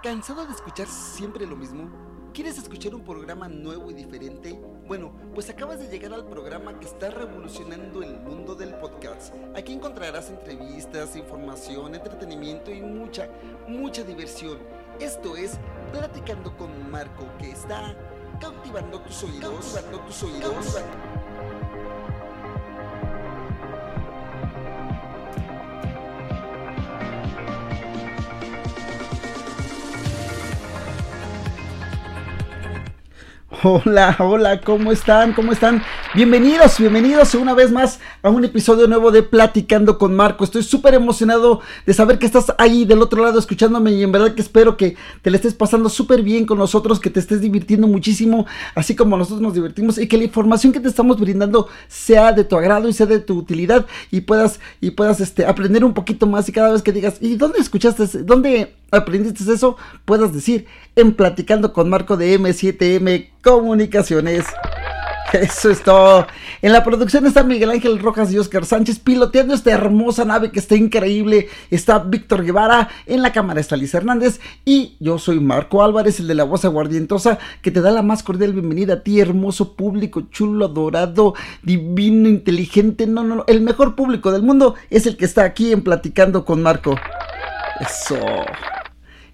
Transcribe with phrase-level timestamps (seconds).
[0.00, 1.90] ¿Cansado de escuchar siempre lo mismo?
[2.32, 4.52] ¿Quieres escuchar un programa nuevo y diferente?
[4.86, 9.34] Bueno, pues acabas de llegar al programa que está revolucionando el mundo del podcast.
[9.56, 13.28] Aquí encontrarás entrevistas, información, entretenimiento y mucha,
[13.66, 14.58] mucha diversión.
[15.00, 15.58] Esto es
[15.90, 17.96] Platicando con Marco, que está
[18.40, 20.76] cautivando tus oídos, cautivando tus oídos.
[33.64, 35.32] Hola, hola, ¿cómo están?
[35.32, 35.82] ¿Cómo están?
[36.14, 40.44] Bienvenidos, bienvenidos una vez más a un episodio nuevo de Platicando con Marco.
[40.44, 44.34] Estoy súper emocionado de saber que estás ahí del otro lado escuchándome y en verdad
[44.34, 47.86] que espero que te le estés pasando súper bien con nosotros, que te estés divirtiendo
[47.86, 52.32] muchísimo, así como nosotros nos divertimos y que la información que te estamos brindando sea
[52.32, 55.94] de tu agrado y sea de tu utilidad y puedas y puedas este aprender un
[55.94, 58.24] poquito más y cada vez que digas, ¿y dónde escuchaste?
[58.24, 59.76] ¿Dónde aprendiste eso?
[60.04, 60.66] Puedas decir
[60.96, 64.44] en Platicando con Marco de M7M Comunicaciones.
[65.32, 66.26] Eso es todo.
[66.62, 70.58] En la producción está Miguel Ángel Rojas y Oscar Sánchez piloteando esta hermosa nave que
[70.58, 71.48] está increíble.
[71.70, 72.88] Está Víctor Guevara.
[73.06, 74.40] En la cámara está Liz Hernández.
[74.64, 78.22] Y yo soy Marco Álvarez, el de la voz aguardientosa, que te da la más
[78.22, 83.06] cordial bienvenida a ti, hermoso público, chulo, adorado, divino, inteligente.
[83.06, 83.44] No, no, no.
[83.48, 86.96] El mejor público del mundo es el que está aquí en Platicando con Marco.
[87.80, 88.18] Eso.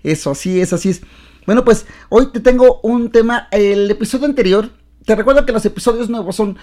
[0.03, 1.03] Eso, así es, así es.
[1.47, 3.49] Bueno, pues hoy te tengo un tema.
[3.51, 4.71] El episodio anterior,
[5.05, 6.57] te recuerdo que los episodios nuevos son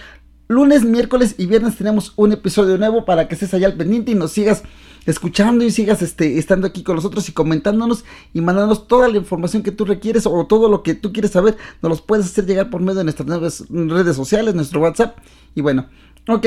[0.48, 1.76] lunes, miércoles y viernes.
[1.76, 4.62] Tenemos un episodio nuevo para que estés allá al pendiente y nos sigas
[5.06, 9.62] escuchando y sigas este, estando aquí con nosotros y comentándonos y mandándonos toda la información
[9.62, 11.56] que tú requieres o todo lo que tú quieres saber.
[11.82, 13.28] Nos los puedes hacer llegar por medio de nuestras
[13.68, 15.18] redes sociales, nuestro WhatsApp.
[15.54, 15.88] Y bueno,
[16.28, 16.46] ok.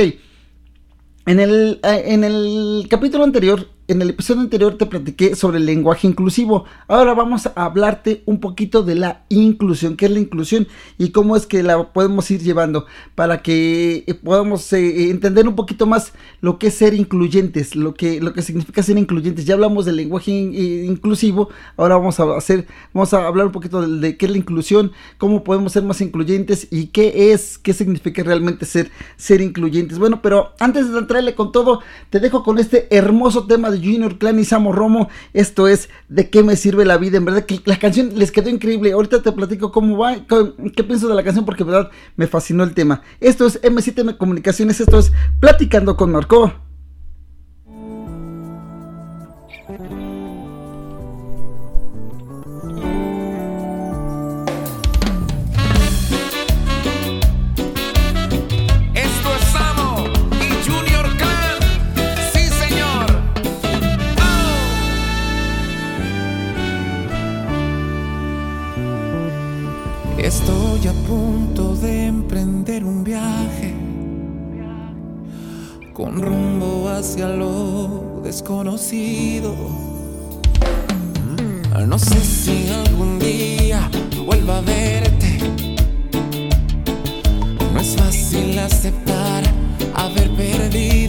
[1.28, 5.66] En el, eh, en el capítulo anterior en el episodio anterior te platiqué sobre el
[5.66, 6.66] lenguaje inclusivo.
[6.88, 9.96] Ahora vamos a hablarte un poquito de la inclusión.
[9.96, 10.68] ¿Qué es la inclusión?
[10.98, 15.56] Y cómo es que la podemos ir llevando para que eh, podamos eh, entender un
[15.56, 19.46] poquito más lo que es ser incluyentes, lo que, lo que significa ser incluyentes.
[19.46, 21.50] Ya hablamos del lenguaje eh, inclusivo.
[21.78, 25.44] Ahora vamos a hacer, vamos a hablar un poquito de, qué es la inclusión, cómo
[25.44, 30.00] podemos ser más incluyentes y qué es, qué significa realmente ser, ser incluyentes.
[30.00, 34.40] Bueno, pero antes de entrarle con todo, te dejo con este hermoso tema Junior Clan
[34.40, 35.10] y Samo Romo.
[35.34, 37.18] Esto es ¿De qué me sirve la vida?
[37.18, 38.92] En verdad que la canción les quedó increíble.
[38.92, 42.64] Ahorita te platico cómo va, qué pienso de la canción porque en verdad me fascinó
[42.64, 43.02] el tema.
[43.20, 46.65] Esto es M7M Comunicaciones, esto es Platicando con Marco.
[72.66, 73.74] Emprender un viaje
[75.94, 79.54] con rumbo hacia lo desconocido.
[81.88, 83.90] No sé si algún día
[84.26, 85.38] vuelva a verte.
[87.72, 89.44] No es fácil aceptar
[89.96, 91.05] haber perdido.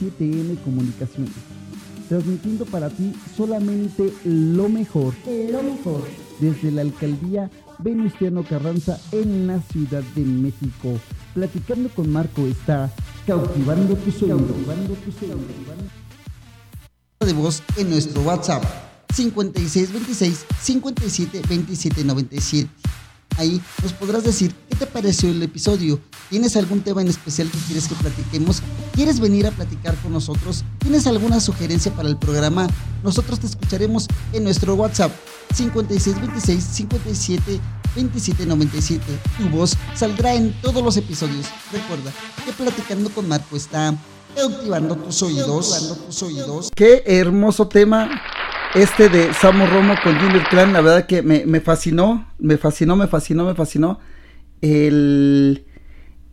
[0.00, 1.32] 7M Comunicaciones,
[2.08, 5.14] transmitiendo para ti solamente lo mejor.
[5.50, 6.08] Lo mejor.
[6.40, 10.98] Desde la alcaldía Venustiano Carranza en la Ciudad de México.
[11.34, 12.90] Platicando con Marco está
[13.26, 14.38] cautivando tu sueño.
[17.20, 18.64] De voz en nuestro WhatsApp
[19.14, 21.42] 5626 57
[23.40, 25.98] Ahí nos podrás decir qué te pareció el episodio.
[26.28, 28.60] ¿Tienes algún tema en especial que quieres que platiquemos?
[28.92, 30.62] ¿Quieres venir a platicar con nosotros?
[30.78, 32.66] ¿Tienes alguna sugerencia para el programa?
[33.02, 35.10] Nosotros te escucharemos en nuestro WhatsApp
[35.54, 37.60] 5626 57
[37.94, 39.02] 2797.
[39.38, 41.46] Tu voz saldrá en todos los episodios.
[41.72, 42.12] Recuerda
[42.44, 43.94] que platicando con Marco está
[44.36, 45.96] cautivando tus oídos.
[46.06, 46.70] tus oídos.
[46.74, 48.20] Qué hermoso tema
[48.74, 50.72] este de Samo Romo con Junior Clan.
[50.72, 53.98] La verdad que me, fascinó, me fascinó, me fascinó, me fascinó.
[54.60, 55.64] El,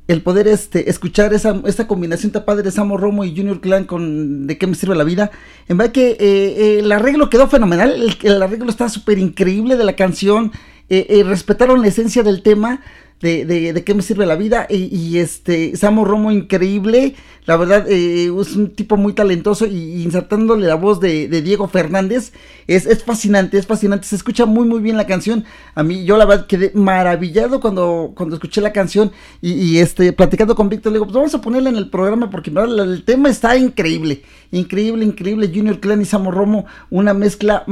[0.07, 3.85] el poder este, escuchar esa, esta combinación tan padre de Samo Romo y Junior Clan
[3.85, 5.31] con De qué me sirve la vida.
[5.67, 7.91] En verdad que eh, eh, el arreglo quedó fenomenal.
[7.91, 10.51] El, el arreglo está súper increíble de la canción.
[10.89, 12.81] Eh, respetaron la esencia del tema
[13.21, 14.67] de, de, de, qué me sirve la vida.
[14.69, 17.15] Y, este, Samo Romo, increíble.
[17.45, 19.65] La verdad, eh, es un tipo muy talentoso.
[19.65, 22.33] Y, insertándole la voz de, Diego Fernández,
[22.67, 24.07] es, es, fascinante, es fascinante.
[24.07, 25.45] Se escucha muy, muy bien la canción.
[25.75, 29.11] A mí, yo la verdad quedé maravillado cuando, cuando escuché la canción.
[29.41, 32.51] Y, este, platicando con Víctor, le digo, pues vamos a ponerla en el programa porque
[32.51, 34.21] el tema está increíble.
[34.51, 35.51] Increíble, increíble.
[35.53, 37.63] Junior Clan y Samo Romo, una mezcla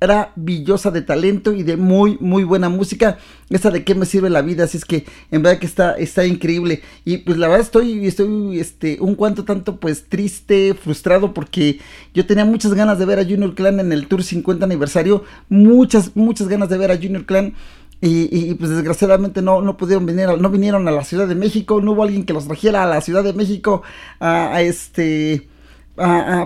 [0.00, 3.18] maravillosa de talento y de muy, muy buena música.
[3.50, 4.64] Esa de qué me sirve la vida.
[4.64, 6.82] Así es que en verdad que está, está increíble.
[7.04, 11.80] Y pues la verdad estoy, estoy este, un cuanto tanto pues triste, frustrado, porque
[12.14, 15.24] yo tenía muchas ganas de ver a Junior Clan en el Tour 50 aniversario.
[15.48, 17.54] Muchas, muchas ganas de ver a Junior Clan.
[18.00, 21.92] Y, pues desgraciadamente no, no pudieron venir, no vinieron a la Ciudad de México, no
[21.92, 23.82] hubo alguien que los trajera a la Ciudad de México
[24.20, 25.48] a este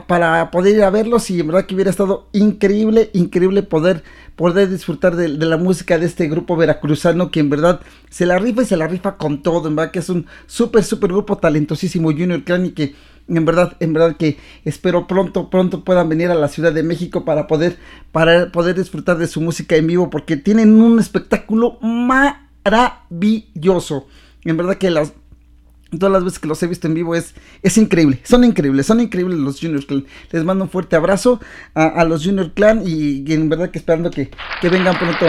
[0.06, 4.02] para poder ir a verlos y en verdad que hubiera estado increíble, increíble poder,
[4.34, 7.80] poder disfrutar de, de, la música de este grupo veracruzano que en verdad
[8.10, 10.84] se la rifa y se la rifa con todo, en verdad que es un súper,
[10.84, 12.94] súper grupo talentosísimo Junior Clan y que
[13.28, 17.24] en verdad, en verdad que espero pronto, pronto puedan venir a la Ciudad de México
[17.24, 17.76] para poder,
[18.10, 24.06] para poder disfrutar de su música en vivo porque tienen un espectáculo maravilloso.
[24.44, 25.12] En verdad que las,
[25.98, 29.00] todas las veces que los he visto en vivo es, es increíble, son increíbles, son
[29.00, 30.04] increíbles los Junior Clan.
[30.30, 31.40] Les mando un fuerte abrazo
[31.74, 34.30] a, a los Junior Clan y, en verdad que esperando que,
[34.60, 35.26] que vengan pronto,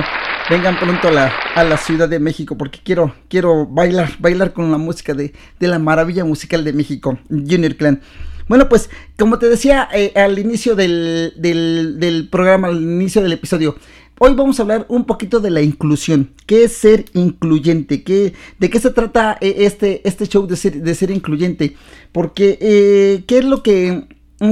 [0.49, 4.71] vengan pronto a la, a la Ciudad de México porque quiero, quiero bailar, bailar con
[4.71, 8.01] la música de, de la maravilla musical de México, Junior Clan.
[8.47, 13.77] Bueno, pues como te decía eh, al inicio del, del programa, al inicio del episodio,
[14.19, 16.31] Hoy vamos a hablar un poquito de la inclusión.
[16.45, 18.03] ¿Qué es ser incluyente?
[18.03, 21.75] ¿Qué, ¿De qué se trata este, este show de ser, incluyente?
[22.11, 24.07] Porque, eh, ¿qué es lo que...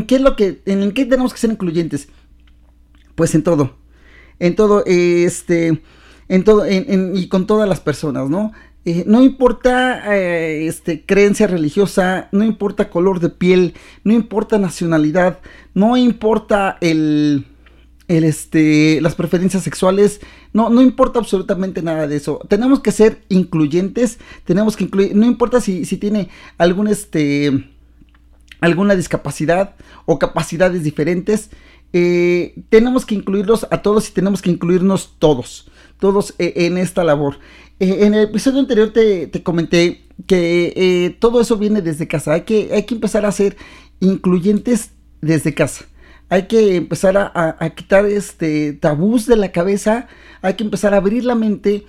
[0.07, 0.61] ¿Qué es lo que...
[0.65, 2.07] ¿En qué tenemos que ser incluyentes?
[3.15, 3.77] Pues en todo.
[4.39, 5.81] En todo, este...
[6.27, 8.53] En todo, en, en, y con todas las personas, ¿no?
[8.83, 15.39] Eh, no importa eh, este, creencia religiosa, no importa color de piel, no importa nacionalidad,
[15.75, 17.45] no importa el,
[18.07, 20.21] el, este, las preferencias sexuales,
[20.53, 22.39] no, no importa absolutamente nada de eso.
[22.47, 27.69] Tenemos que ser incluyentes, tenemos que incluir, no importa si, si tiene algún, este,
[28.59, 31.49] alguna discapacidad o capacidades diferentes,
[31.93, 37.03] eh, tenemos que incluirlos a todos y tenemos que incluirnos todos, todos eh, en esta
[37.03, 37.39] labor.
[37.79, 42.41] Eh, en el episodio anterior te, te comenté que todo eso viene desde casa, hay
[42.41, 43.57] que, hay que empezar a ser
[43.99, 44.91] incluyentes
[45.21, 45.85] desde casa
[46.31, 50.07] hay que empezar a, a, quitar este tabús de la cabeza,
[50.41, 51.85] hay que empezar a abrir la mente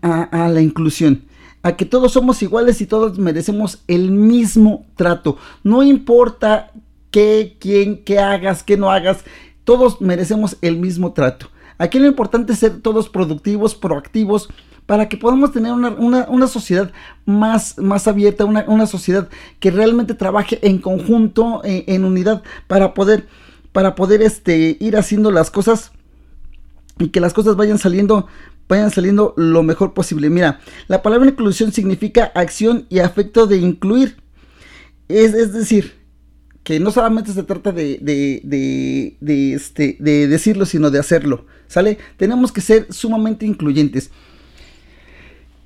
[0.00, 1.24] a, a, la inclusión,
[1.62, 5.36] a que todos somos iguales y todos merecemos el mismo trato.
[5.62, 6.72] No importa
[7.10, 9.22] qué, quién, qué hagas, qué no hagas,
[9.64, 11.50] todos merecemos el mismo trato.
[11.76, 14.48] Aquí lo importante es ser todos productivos, proactivos,
[14.86, 16.90] para que podamos tener una, una, una sociedad
[17.26, 19.28] más, más abierta, una, una, sociedad
[19.60, 23.26] que realmente trabaje en conjunto, en, en unidad, para poder
[23.74, 25.90] para poder este, ir haciendo las cosas
[27.00, 28.28] y que las cosas vayan saliendo
[28.68, 30.30] vayan saliendo lo mejor posible.
[30.30, 34.16] Mira, la palabra inclusión significa acción y afecto de incluir.
[35.08, 35.92] Es, es decir,
[36.62, 41.44] que no solamente se trata de, de, de, de, este, de decirlo, sino de hacerlo.
[41.66, 41.98] ¿Sale?
[42.16, 44.12] Tenemos que ser sumamente incluyentes.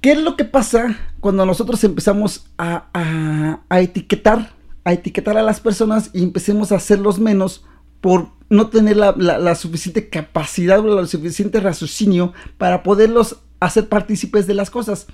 [0.00, 5.42] ¿Qué es lo que pasa cuando nosotros empezamos a, a, a etiquetar, a etiquetar a
[5.42, 7.66] las personas y empecemos a hacerlos menos
[8.00, 14.54] por no tener la, suficiente capacidad o el suficiente raciocinio para poderlos hacer partícipes de
[14.54, 15.06] las cosas.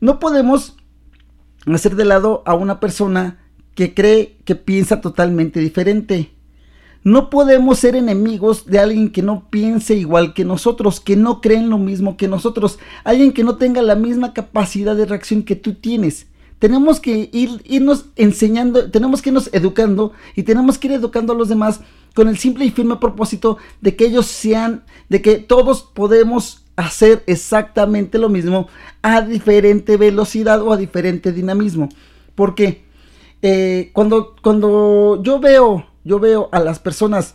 [0.00, 0.76] No podemos
[1.66, 3.38] hacer de lado a una persona
[3.74, 6.32] que cree que piensa totalmente diferente.
[7.04, 11.58] No podemos ser enemigos de alguien que no piense igual que nosotros, que no cree
[11.58, 15.56] en lo mismo que nosotros, alguien que no tenga la misma capacidad de reacción que
[15.56, 16.26] tú tienes.
[16.62, 21.36] Tenemos que ir, irnos enseñando, tenemos que irnos educando y tenemos que ir educando a
[21.36, 21.80] los demás
[22.14, 27.24] con el simple y firme propósito de que ellos sean, de que todos podemos hacer
[27.26, 28.68] exactamente lo mismo
[29.02, 31.88] a diferente velocidad o a diferente dinamismo.
[32.36, 32.84] Porque
[33.42, 37.34] eh, cuando, cuando yo veo, yo veo a las personas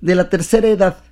[0.00, 1.04] de la tercera edad,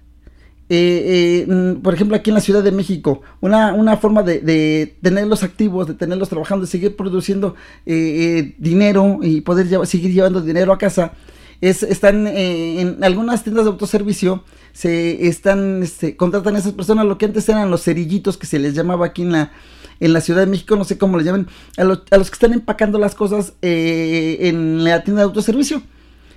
[0.68, 4.40] eh, eh, mm, por ejemplo aquí en la Ciudad de México, una, una forma de,
[4.40, 7.54] de tenerlos activos, de tenerlos trabajando, de seguir produciendo
[7.87, 11.12] eh, eh, dinero y poder seguir llevando dinero a casa,
[11.61, 14.42] es, están eh, en algunas tiendas de autoservicio,
[14.73, 18.59] se están, este, contratan a esas personas, lo que antes eran los cerillitos que se
[18.59, 19.52] les llamaba aquí en la,
[20.00, 22.35] en la Ciudad de México, no sé cómo le llaman, a, los- a los que
[22.35, 25.83] están empacando las cosas eh, en la tienda de autoservicio.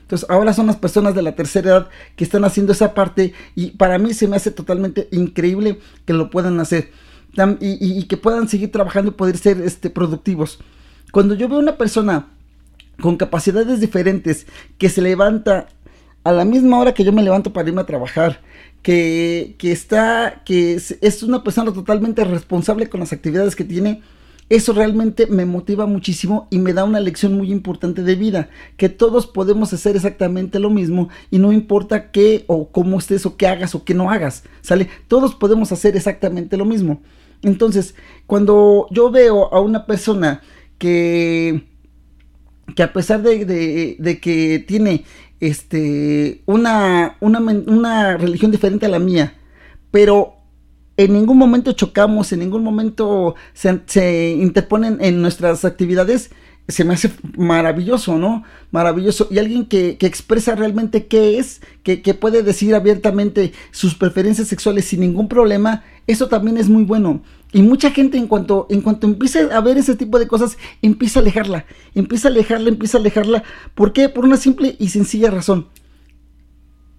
[0.07, 3.71] Entonces ahora son las personas de la tercera edad que están haciendo esa parte y
[3.71, 6.91] para mí se me hace totalmente increíble que lo puedan hacer
[7.59, 10.59] y, que puedan seguir trabajando y poder ser este, productivos.
[11.11, 12.27] Cuando yo veo una persona
[13.01, 14.47] con capacidades diferentes
[14.77, 15.67] que se levanta
[16.23, 18.39] a la misma hora que yo me levanto para irme a trabajar,
[18.81, 24.01] que, que está, que es una persona totalmente responsable con las actividades que tiene,
[24.49, 28.89] eso realmente me motiva muchísimo y me da una lección muy importante de vida, que
[28.89, 33.47] todos podemos hacer exactamente lo mismo y no importa qué o cómo estés o qué
[33.47, 34.87] hagas o qué no hagas, ¿sale?
[35.07, 37.01] Todos podemos hacer exactamente lo mismo.
[37.41, 37.93] Entonces,
[38.25, 40.41] cuando yo veo a una persona
[40.77, 41.63] que
[42.75, 45.05] que a pesar de, de- de que tiene
[45.39, 49.35] este una, una, una religión diferente a la mía,
[49.91, 50.36] pero
[50.97, 56.31] en ningún momento chocamos, en ningún momento se, interponen en nuestras actividades,
[56.67, 58.43] se me hace maravilloso, ¿no?
[58.71, 59.27] Maravilloso.
[59.29, 64.47] Y alguien que, que expresa realmente qué es, que, que puede decir abiertamente sus preferencias
[64.47, 67.21] sexuales sin ningún problema, eso también es muy bueno.
[67.53, 71.19] Y mucha gente en cuanto, en cuanto empieza a ver ese tipo de cosas, empieza
[71.19, 73.43] a alejarla, empieza a alejarla, empieza a alejarla.
[73.75, 74.09] ¿Por qué?
[74.09, 75.67] Por una simple y sencilla razón.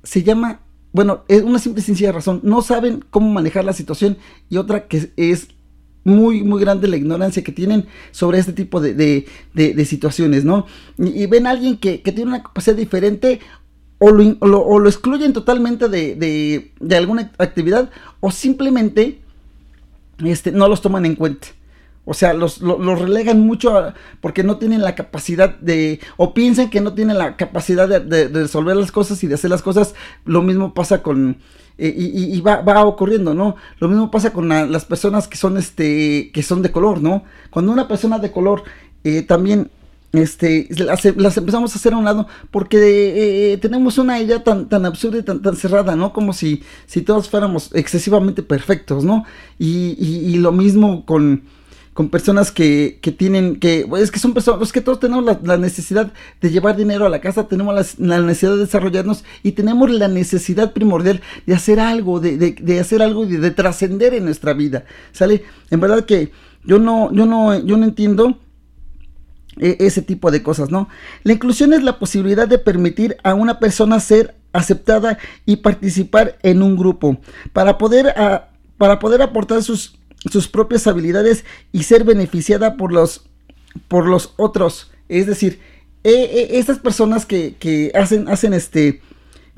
[0.05, 0.61] Se llama,
[0.93, 2.41] bueno, es una simple y sencilla razón.
[2.43, 4.17] No saben cómo manejar la situación
[4.49, 5.49] y otra que es
[6.05, 9.27] muy, muy grande la ignorancia que tienen sobre este tipo de, de-
[9.85, 10.65] situaciones, ¿no?
[10.97, 13.41] Y, ven a alguien que, que tiene una capacidad diferente
[13.99, 17.91] o lo, o lo- excluyen totalmente de alguna actividad
[18.21, 19.19] o simplemente
[20.25, 21.49] este, no los toman en cuenta.
[22.11, 26.33] O sea, los, lo- los relegan mucho a- porque no tienen la capacidad de, o
[26.33, 29.95] piensan que no tienen la capacidad de, resolver las cosas y de hacer las cosas.
[30.25, 31.37] Lo mismo pasa con,
[31.77, 33.57] eh, y, va, va ocurriendo, ¿no?
[33.79, 37.25] Lo mismo pasa con la- las personas que son, este, que son de color, ¿no?
[37.51, 38.63] Cuando una persona de color
[39.05, 39.71] eh, también
[40.13, 41.05] este, las,
[41.37, 45.23] empezamos a hacer a un lado porque eh, tenemos una idea tan, tan absurda y
[45.23, 46.15] tan, tan cerrada, ¿no?
[46.15, 49.25] Como si, si todos fuéramos excesivamente perfectos, ¿no?
[49.59, 51.43] Y, y- y lo mismo con,
[51.99, 55.57] con personas que, que tienen, que, es que son personas, es que todos tenemos la,
[55.57, 60.07] necesidad de llevar dinero a la casa, tenemos la, necesidad de desarrollarnos y tenemos la
[60.07, 64.53] necesidad primordial de hacer algo, de, de- hacer algo y de, de trascender en nuestra
[64.53, 65.43] vida, ¿sale?
[65.73, 66.31] En verdad que
[66.63, 68.39] yo no, yo no, yo no entiendo
[69.59, 70.89] e- ese tipo de cosas, ¿no?
[71.25, 76.63] La inclusión es la posibilidad de permitir a una persona ser aceptada y participar en
[76.63, 77.19] un grupo
[77.53, 79.98] para poder, a- para poder aportar sus,
[80.31, 83.27] sus propias habilidades y ser beneficiada por los,
[83.89, 84.91] por los otros.
[85.09, 85.61] Es decir,
[86.05, 89.01] eh, eh, estas personas que, que hacen, hacen este,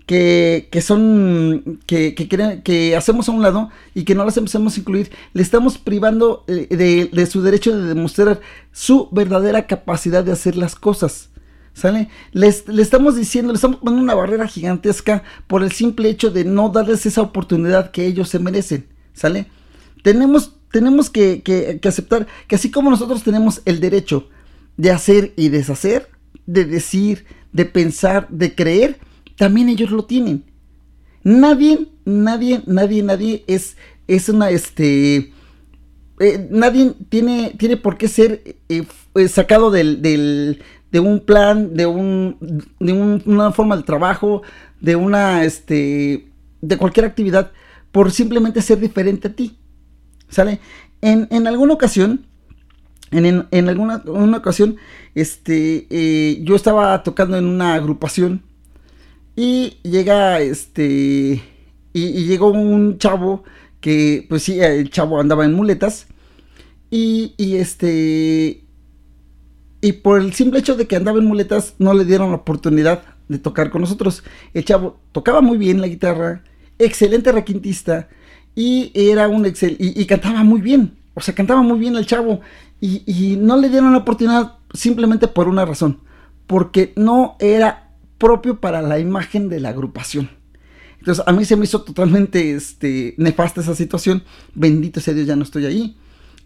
[0.07, 4.37] que, que son que, que, creen- que hacemos a un lado y que no las
[4.37, 8.41] empezamos a incluir, le estamos privando eh, de, de su derecho de demostrar
[8.73, 11.29] su verdadera capacidad de hacer las cosas.
[11.73, 12.09] ¿Sale?
[12.33, 16.69] Le estamos diciendo, le estamos poniendo una barrera gigantesca por el simple hecho de no
[16.69, 18.87] darles esa oportunidad que ellos se merecen.
[19.15, 19.47] ¿Sale?
[20.03, 24.29] Tenemos, tenemos que, que- aceptar que así como nosotros tenemos el derecho
[24.77, 26.09] de hacer y deshacer,
[26.47, 28.99] de decir, de pensar, de creer,
[29.37, 30.45] también ellos lo tienen.
[31.23, 33.77] Nadie, nadie, nadie, nadie es,
[34.07, 35.33] es una, este,
[36.21, 41.75] eh, nadie tiene, tiene por qué ser eh, eh, sacado del, del- de un plan,
[41.75, 42.37] de, un,
[42.81, 44.43] de un- una forma de trabajo,
[44.81, 46.27] de una, este,
[46.61, 47.53] de cualquier actividad,
[47.93, 49.57] por simplemente ser diferente a ti.
[50.31, 50.61] ¿Sale?
[51.03, 52.27] En, en alguna ocasión,
[53.11, 54.77] en, en, alguna una ocasión,
[55.15, 58.43] este, eh, yo estaba tocando en una agrupación
[59.37, 61.43] Y llega este.
[61.93, 63.45] Y, llegó un chavo
[63.81, 66.07] que, pues sí, el chavo andaba en muletas.
[66.91, 68.65] Y, y este.
[69.83, 73.03] Y por el simple hecho de que andaba en muletas, no le dieron la oportunidad
[73.29, 74.23] de tocar con nosotros.
[74.55, 76.45] El chavo tocaba muy bien la guitarra,
[76.79, 78.09] excelente requintista
[78.55, 80.97] y era un excel y, cantaba muy bien.
[81.15, 82.41] O sea, cantaba muy bien el chavo
[82.81, 86.01] y, no le dieron la oportunidad simplemente por una razón,
[86.47, 90.31] porque no era propio para la imagen de la agrupación.
[90.99, 94.23] Entonces a mí se me hizo totalmente este, nefasta esa situación.
[94.55, 95.97] Bendito sea Dios, ya no estoy ahí.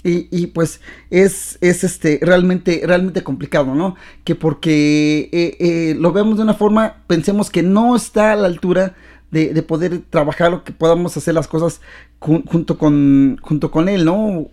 [0.06, 3.96] Y, pues es, es este, realmente, realmente complicado, ¿no?
[4.22, 8.46] Que porque eh, eh, lo vemos de una forma, pensemos que no está a la
[8.46, 8.96] altura
[9.34, 11.80] de, poder trabajar o que podamos hacer las cosas
[12.20, 14.48] junto, con, junto con él, ¿no?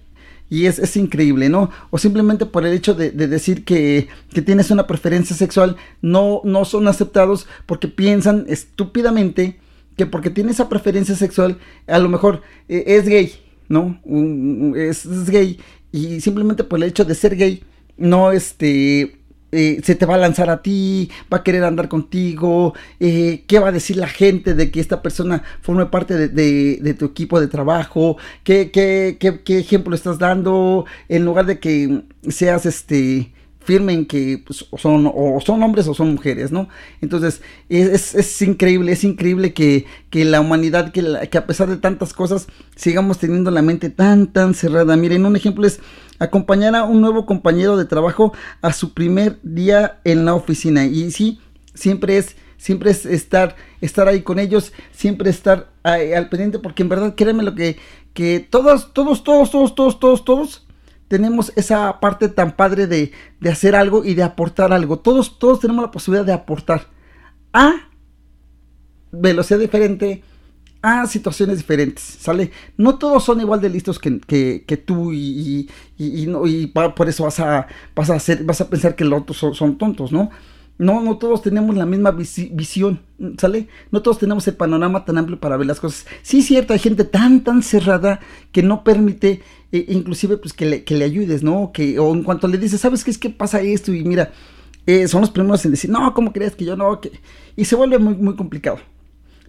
[0.50, 1.70] Y es, es, increíble, ¿no?
[1.92, 6.66] O simplemente por el hecho de, decir que, que, tienes una preferencia sexual, no, no
[6.66, 9.60] son aceptados porque piensan estúpidamente
[9.96, 13.34] que porque tiene esa preferencia sexual, a lo mejor eh, es gay,
[13.70, 14.00] ¿no?
[14.76, 15.60] es, gay
[15.92, 17.64] y simplemente por el hecho de ser gay,
[17.98, 19.21] no este...
[19.52, 23.60] Eh, se te va a lanzar a ti, va a querer andar contigo, eh, qué
[23.60, 27.48] va a decir la gente de que esta persona forme parte de, tu equipo de
[27.48, 33.32] trabajo, ¿Qué, qué, qué, ejemplo estás dando, en lugar de que seas este
[33.64, 36.68] firmen que pues, son o son hombres o son mujeres, ¿no?
[37.02, 42.48] Entonces es, increíble, es increíble que, la humanidad, que, que, a pesar de tantas cosas,
[42.76, 44.96] sigamos teniendo la mente tan, tan cerrada.
[44.98, 45.80] Miren, un ejemplo es
[46.22, 48.32] acompañar a un nuevo compañero de trabajo
[48.62, 50.86] a su primer día en la oficina.
[50.86, 51.40] Y sí,
[51.74, 56.90] siempre es, siempre es estar, estar ahí con ellos, siempre estar al pendiente, porque en
[56.90, 57.78] verdad, créanme lo que,
[58.14, 60.68] que todos, todos, todos, todos, todos, todos, todos
[61.08, 63.12] tenemos esa parte tan padre de,
[63.50, 65.00] hacer algo y de aportar algo.
[65.00, 66.88] Todos, todos tenemos la posibilidad de aportar
[67.52, 67.90] a
[69.12, 70.24] velocidad diferente,
[70.82, 72.52] a situaciones diferentes, ¿sale?
[72.78, 77.24] No todos son igual de listos que, que, tú y, y, no, y, por eso
[77.24, 80.32] vas a, vas a, hacer, vas a pensar que los otros son, son tontos, ¿no?
[80.78, 83.02] No, no todos tenemos la misma visión,
[83.38, 83.68] ¿sale?
[83.92, 86.08] No todos tenemos el panorama tan amplio para ver las cosas.
[86.24, 88.20] Sí es cierto, hay gente tan, tan cerrada
[88.52, 91.72] que no permite e, inclusive pues que le, que le ayudes, ¿no?
[91.72, 93.94] Que, o en cuanto le dices, ¿sabes qué es que pasa esto?
[93.94, 94.32] Y mira,
[94.88, 97.00] eh, son los primeros en decir, no, ¿cómo crees que yo no?
[97.00, 97.12] Que...
[97.56, 98.80] Y se vuelve muy, muy complicado.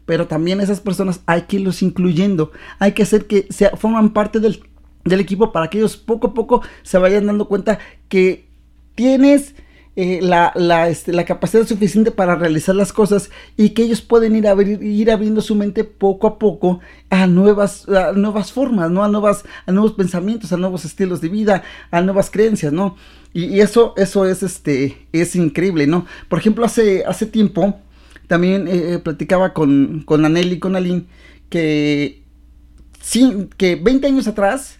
[0.06, 4.40] Pero también esas personas hay que irlos incluyendo, hay que hacer que sea, forman parte
[4.40, 4.62] del,
[5.04, 8.48] del equipo para que ellos poco a poco se vayan dando cuenta que
[8.94, 9.54] tienes
[9.94, 14.34] eh, la, la, este, la, capacidad suficiente para realizar las cosas y que ellos pueden
[14.34, 19.04] ir, a ir abriendo su mente poco a poco a nuevas, a nuevas formas, ¿no?
[19.04, 22.96] A, nuevas, a nuevos pensamientos, a nuevos estilos de vida, a nuevas creencias, ¿no?
[23.34, 26.06] Y, eso, eso es, este, es increíble, ¿no?
[26.30, 27.78] Por ejemplo, hace, hace tiempo
[28.32, 31.04] también eh, platicaba con, con Anel y con Aline
[31.50, 32.22] que,
[32.98, 34.78] sí, que 20 años atrás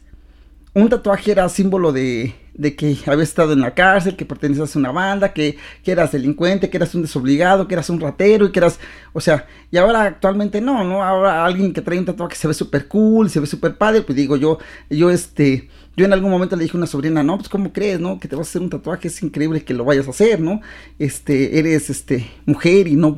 [0.73, 4.79] un tatuaje era símbolo de, de que habías estado en la cárcel, que pertenecías a
[4.79, 8.53] una banda, que, que, eras delincuente, que eras un desobligado, que eras un ratero y
[8.53, 8.81] que eras,
[9.13, 11.05] o sea, y ahora actualmente no, ¿no?
[11.05, 14.17] Ahora alguien que trae un tatuaje se ve súper cool, se ve súper padre, pues
[14.17, 14.57] digo, yo,
[14.89, 18.01] yo este, yo en algún momento le dije a una sobrina, no, pues ¿cómo crees,
[18.01, 18.19] no?
[18.19, 20.61] Que te vas a hacer un tatuaje, es increíble que lo vayas a hacer, ¿no?
[20.99, 23.17] Este, eres, este, mujer y no,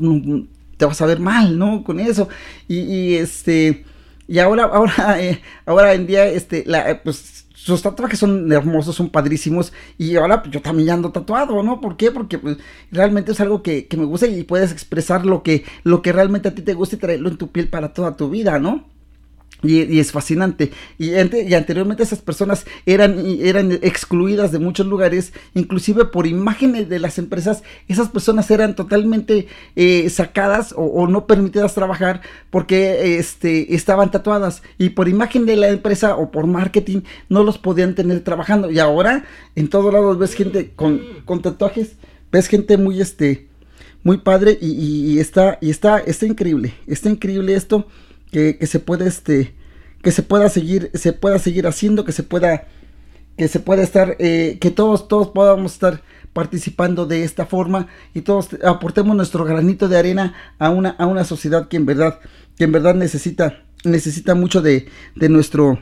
[0.76, 1.84] te vas a ver mal, ¿no?
[1.84, 2.28] Con eso,
[2.68, 3.84] y, y este...
[4.26, 9.08] Y ahora, ahora, eh, ahora en día, este, la, pues sus tatuajes son hermosos, son
[9.08, 9.72] padrísimos.
[9.96, 11.80] Y ahora pues, yo también ando tatuado, ¿no?
[11.80, 12.10] ¿Por qué?
[12.10, 12.58] Porque pues,
[12.90, 16.48] realmente es algo que, que, me gusta y puedes expresar lo que, lo que realmente
[16.48, 18.84] a ti te gusta y traerlo en tu piel para toda tu vida, ¿no?
[19.62, 20.72] Y, es fascinante.
[20.98, 27.18] Y, anteriormente esas personas eran, eran excluidas de muchos lugares, inclusive por imágenes de las
[27.18, 34.62] empresas, esas personas eran totalmente eh, sacadas o, no permitidas trabajar porque este, estaban tatuadas.
[34.78, 38.70] Y por imagen de la empresa o por marketing no los podían tener trabajando.
[38.70, 39.24] Y ahora
[39.56, 41.92] en todos lados ves gente con, con tatuajes,
[42.30, 43.48] ves gente muy, este,
[44.02, 46.74] muy padre y, y está, y está, está increíble.
[46.86, 47.86] Está increíble esto
[48.30, 49.54] que, se puede este
[50.02, 52.66] que se pueda seguir se pueda seguir haciendo que se pueda
[53.36, 58.22] que se pueda estar eh, que todos todos podamos estar participando de esta forma y
[58.22, 62.20] todos aportemos nuestro granito de arena a una a una sociedad que en verdad
[62.56, 65.78] que en verdad necesita necesita mucho de, de nuestro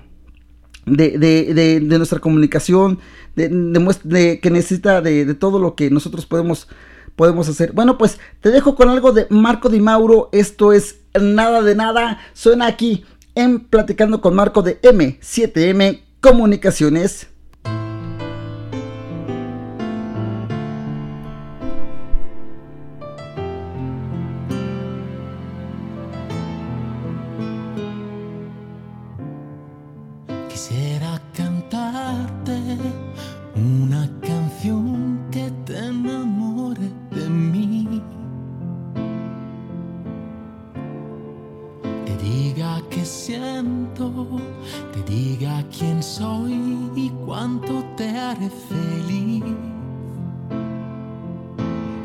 [0.87, 2.99] de, de, de, nuestra comunicación,
[3.37, 6.69] de, que necesita de, todo lo que nosotros podemos,
[7.17, 7.73] podemos hacer.
[7.73, 10.29] Bueno, pues te dejo con algo de Marco Di Mauro.
[10.33, 12.21] Esto es nada de nada.
[12.33, 17.32] Suena aquí en Platicando con Marco de M7M Comunicaciones.
[47.43, 49.43] Cuánto te haré feliz.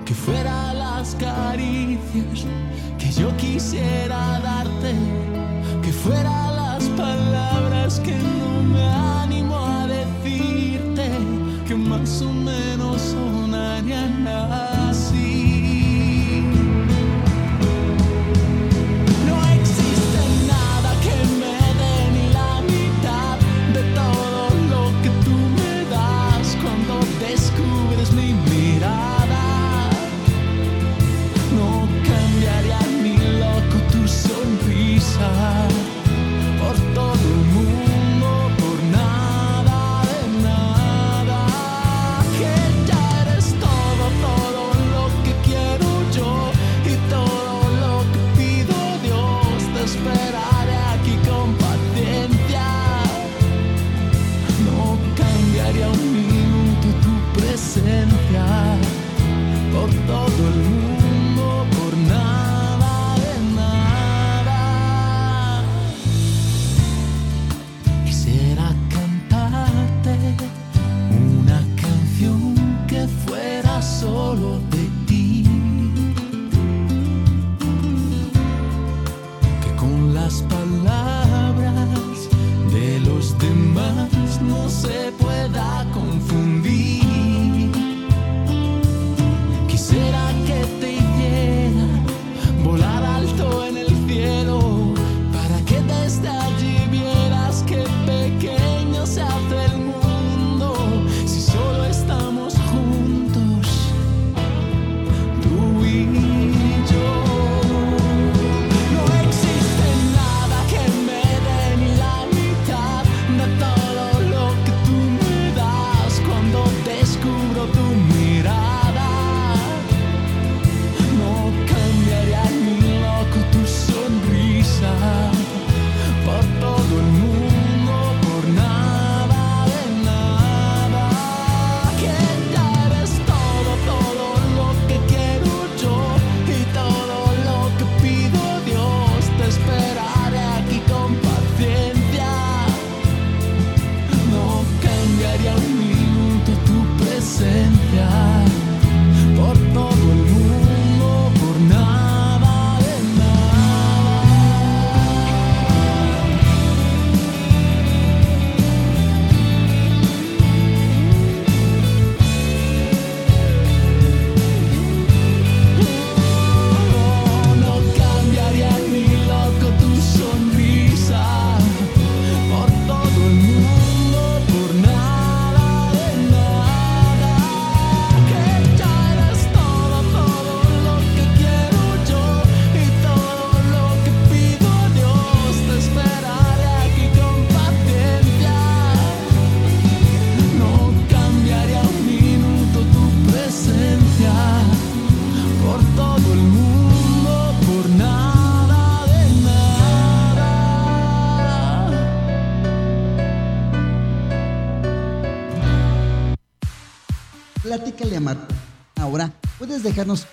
[0.04, 2.48] Que fuera las caricias
[2.98, 4.37] que yo quisiera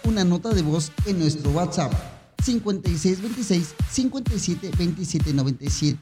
[0.05, 1.90] una nota de voz en nuestro WhatsApp
[2.44, 5.98] 5626 57 27 97.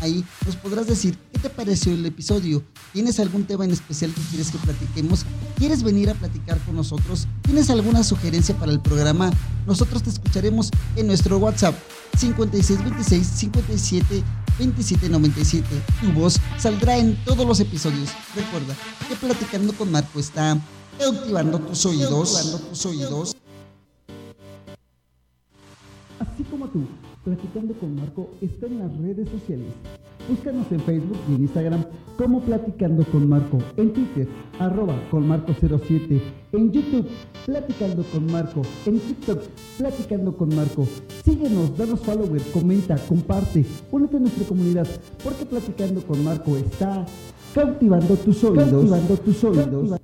[0.00, 2.64] Ahí nos podrás decir qué te pareció el episodio.
[2.92, 5.24] ¿Tienes algún tema en especial que quieres que platiquemos?
[5.56, 7.28] ¿Quieres venir a platicar con nosotros?
[7.42, 9.30] ¿Tienes alguna sugerencia para el programa?
[9.64, 11.76] Nosotros te escucharemos en nuestro WhatsApp
[12.16, 14.24] 5626 57
[14.58, 15.66] 2797.
[16.00, 18.08] Tu voz saldrá en todos los episodios.
[18.34, 18.74] Recuerda
[19.08, 20.60] que platicando con Marco está
[20.98, 22.32] cautivando tus oídos.
[22.32, 23.36] Cautivando tus oídos.
[26.18, 26.80] Así como tú,
[27.24, 29.66] Platicando con Marco está en las redes sociales.
[30.28, 31.84] Búscanos en Facebook y en Instagram
[32.16, 36.20] como Platicando con Marco, en Twitter, arroba con Marco07,
[36.52, 37.06] en YouTube,
[37.46, 39.42] Platicando con Marco, en TikTok,
[39.78, 40.86] Platicando con Marco.
[41.24, 44.86] Síguenos, danos follower, comenta, comparte, únete a nuestra comunidad,
[45.22, 47.06] porque Platicando con Marco está
[47.54, 48.70] cautivando tus oídos.
[48.70, 50.00] Cautivando tus oídos.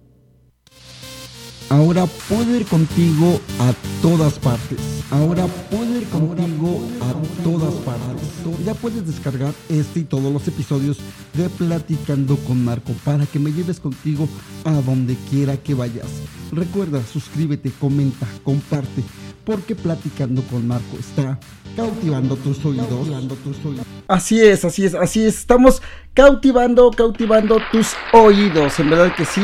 [1.75, 4.79] Ahora puedo ir contigo a todas partes.
[5.11, 8.29] Ahora puedo ir contigo a todas partes.
[8.65, 10.99] Ya puedes descargar este y todos los episodios
[11.33, 14.29] de Platicando con Marco para que me lleves contigo
[14.65, 16.07] a donde quiera que vayas.
[16.53, 19.03] Recuerda, suscríbete, comenta, comparte,
[19.45, 21.41] porque Platicando con Marco está
[21.75, 23.09] cautivando tus oídos.
[24.07, 25.39] Así es, así es, así es.
[25.39, 25.83] Estamos
[26.15, 28.79] cautivando, cautivando tus oídos.
[28.79, 29.43] En verdad que sí.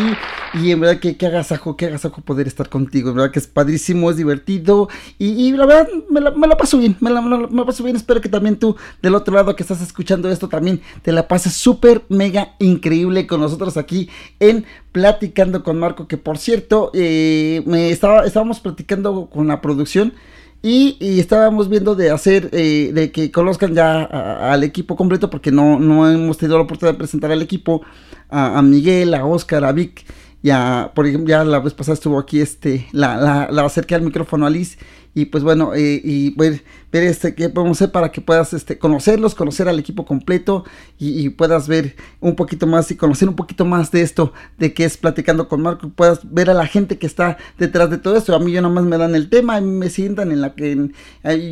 [0.52, 3.11] Y en verdad que, que agasajo, que agasajo poder estar contigo.
[3.11, 4.88] En verdad que es padrísimo, es divertido.
[5.18, 6.96] Y, la verdad me la, paso bien.
[7.00, 7.96] Me la paso bien.
[7.96, 11.52] Espero que también tú, del otro lado que estás escuchando esto, también te la pases
[11.52, 16.09] súper, mega increíble con nosotros aquí en Platicando con Marco.
[16.09, 20.14] Que por cierto, eh, me estaba, estábamos platicando con la producción.
[20.62, 25.31] Y, y, estábamos viendo de hacer, eh, de que conozcan ya a, al equipo completo,
[25.31, 27.83] porque no, no hemos tenido la oportunidad de presentar al equipo,
[28.29, 30.05] a, Miguel, a Oscar, a Vic,
[30.42, 34.03] ya, por ejemplo, ya la vez pasada estuvo aquí este, la, la, la acerqué al
[34.03, 34.79] micrófono a Liz,
[35.14, 38.79] y pues bueno, eh, y ver, ver este, qué podemos hacer para que puedas este,
[38.79, 40.64] conocerlos, conocer al equipo completo,
[40.99, 44.85] y, puedas ver un poquito más y conocer un poquito más de esto, de que
[44.85, 48.35] es platicando con Marco, puedas ver a la gente que está detrás de todo esto,
[48.35, 50.94] a mí yo nomás me dan el tema, me sientan en la que, en,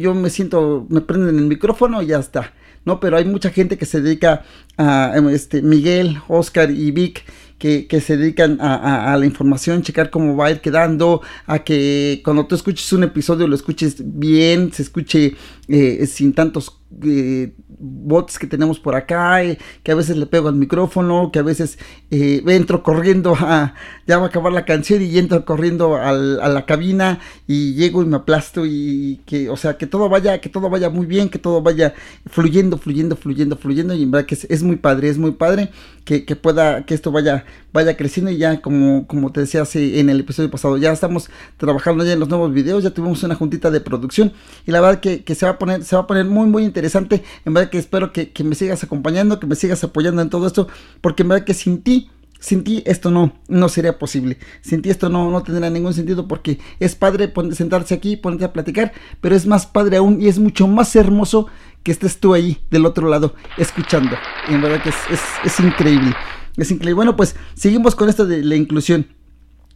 [0.01, 2.53] yo me siento, me prenden el micrófono y ya está.
[2.85, 3.01] ¿no?
[3.01, 4.44] Pero hay mucha gente que se dedica
[4.79, 7.25] a este, Miguel, Oscar y Vic,
[7.59, 11.59] que, que, se dedican a, a, la información, checar cómo va a ir quedando, a
[11.61, 15.35] que cuando tú escuches un episodio lo escuches bien, se escuche
[15.68, 20.49] eh, sin tantos eh, bots que tenemos por acá, eh, que a veces le pego
[20.49, 21.79] al micrófono, que a veces
[22.11, 23.75] eh, entro corriendo a,
[24.07, 28.03] ya va a acabar la canción y entro corriendo al, a la cabina y llego
[28.03, 31.29] y me aplasto y que, o sea, que todo vaya, que todo vaya muy bien,
[31.29, 31.95] que todo vaya
[32.27, 35.71] fluyendo, fluyendo, fluyendo, fluyendo y en verdad que es, es muy padre, es muy padre
[36.05, 40.00] que, que, pueda, que esto vaya, vaya creciendo y ya como, como te decía hace
[40.00, 43.35] en el episodio pasado, ya estamos trabajando ya en los nuevos videos, ya tuvimos una
[43.35, 44.33] juntita de producción
[44.66, 46.64] y la verdad que, que se va a poner, se va a poner muy, muy
[46.64, 50.31] interesante, en verdad que espero que, que me sigas acompañando, que me sigas apoyando en
[50.31, 50.68] todo esto,
[51.00, 54.38] porque en verdad que sin ti, sin ti esto no, no sería posible.
[54.61, 58.52] Sin ti esto no, no tendrá ningún sentido porque es padre sentarse aquí, ponerte a
[58.52, 61.48] platicar, pero es más padre aún y es mucho más hermoso
[61.83, 64.16] que estés tú ahí del otro lado escuchando.
[64.48, 64.96] En verdad que es,
[65.44, 66.14] es increíble.
[66.59, 66.94] Es increíble.
[66.94, 69.07] Bueno, pues seguimos con esto de la inclusión.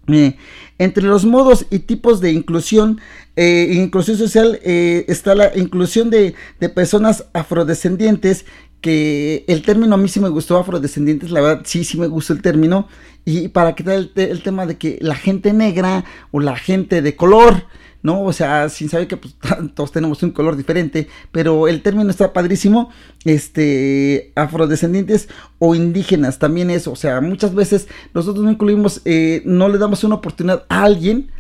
[0.09, 0.37] Eh,
[0.79, 3.01] entre los modos y tipos de inclusión,
[3.37, 8.45] eh, inclusión social eh, está la inclusión de, de, personas afrodescendientes,
[8.81, 12.33] que el término a mí sí me gustó, afrodescendientes, la verdad sí, sí me gustó
[12.33, 12.88] el término,
[13.25, 17.14] y para quitar el, el tema de que la gente negra o la gente de
[17.14, 17.66] color,
[18.03, 18.23] ¿no?
[18.23, 19.37] O sea, sin saber que pues,
[19.75, 22.91] todos tenemos un color diferente, pero el término está padrísimo,
[23.25, 29.69] este, afrodescendientes o indígenas, también es, o sea, muchas veces nosotros no incluimos, eh, no
[29.69, 31.31] le damos una oportunidad a alguien,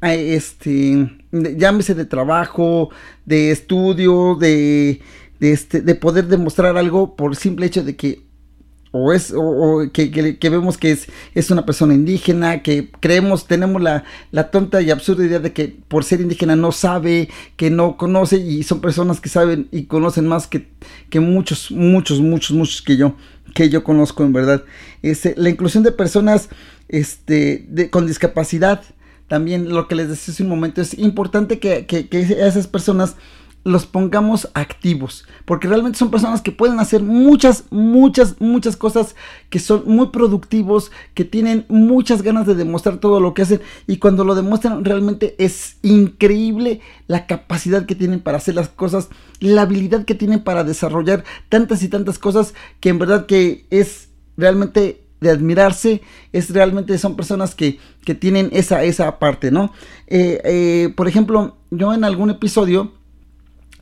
[0.00, 2.90] a este, llámese de trabajo,
[3.24, 5.00] de estudio, de,
[5.38, 8.31] de, este, de poder demostrar algo por simple hecho de que
[8.92, 12.90] o es o, o que, que, que, vemos que es, es una persona indígena, que
[13.00, 17.28] creemos, tenemos la, la, tonta y absurda idea de que por ser indígena no sabe,
[17.56, 20.68] que no conoce y son personas que saben y conocen más que,
[21.10, 23.16] que muchos, muchos, muchos, muchos que yo,
[23.54, 24.62] que yo conozco en verdad.
[25.02, 26.50] Este, la inclusión de personas
[26.88, 28.82] este, de, con discapacidad,
[29.26, 33.16] también lo que les decía hace un momento, es importante que, que, que esas personas
[33.64, 39.14] los pongamos activos, porque realmente son personas que pueden hacer muchas, muchas, muchas cosas,
[39.50, 43.98] que son muy productivos, que tienen muchas ganas de demostrar todo lo que hacen y
[43.98, 49.62] cuando lo demuestran realmente es increíble la capacidad que tienen para hacer las cosas, la
[49.62, 55.02] habilidad que tienen para desarrollar tantas y tantas cosas que en verdad que es realmente
[55.20, 59.72] de admirarse, es realmente son personas que, que tienen esa, esa parte, ¿no?
[60.08, 62.92] Eh, eh, por ejemplo, yo en algún episodio,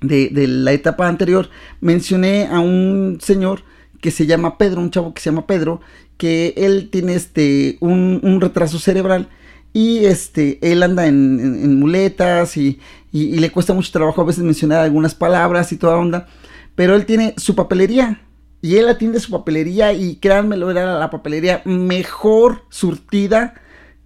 [0.00, 3.62] de, de, la etapa anterior, mencioné a un señor
[4.00, 5.80] que se llama Pedro, un chavo que se llama Pedro,
[6.16, 9.28] que él tiene este un, un retraso cerebral
[9.72, 12.80] y este él anda en, en, muletas y,
[13.12, 16.28] y, y, le cuesta mucho trabajo a veces mencionar algunas palabras y toda onda,
[16.74, 18.22] pero él tiene su papelería
[18.62, 23.54] y él atiende su papelería y créanmelo, era la papelería mejor surtida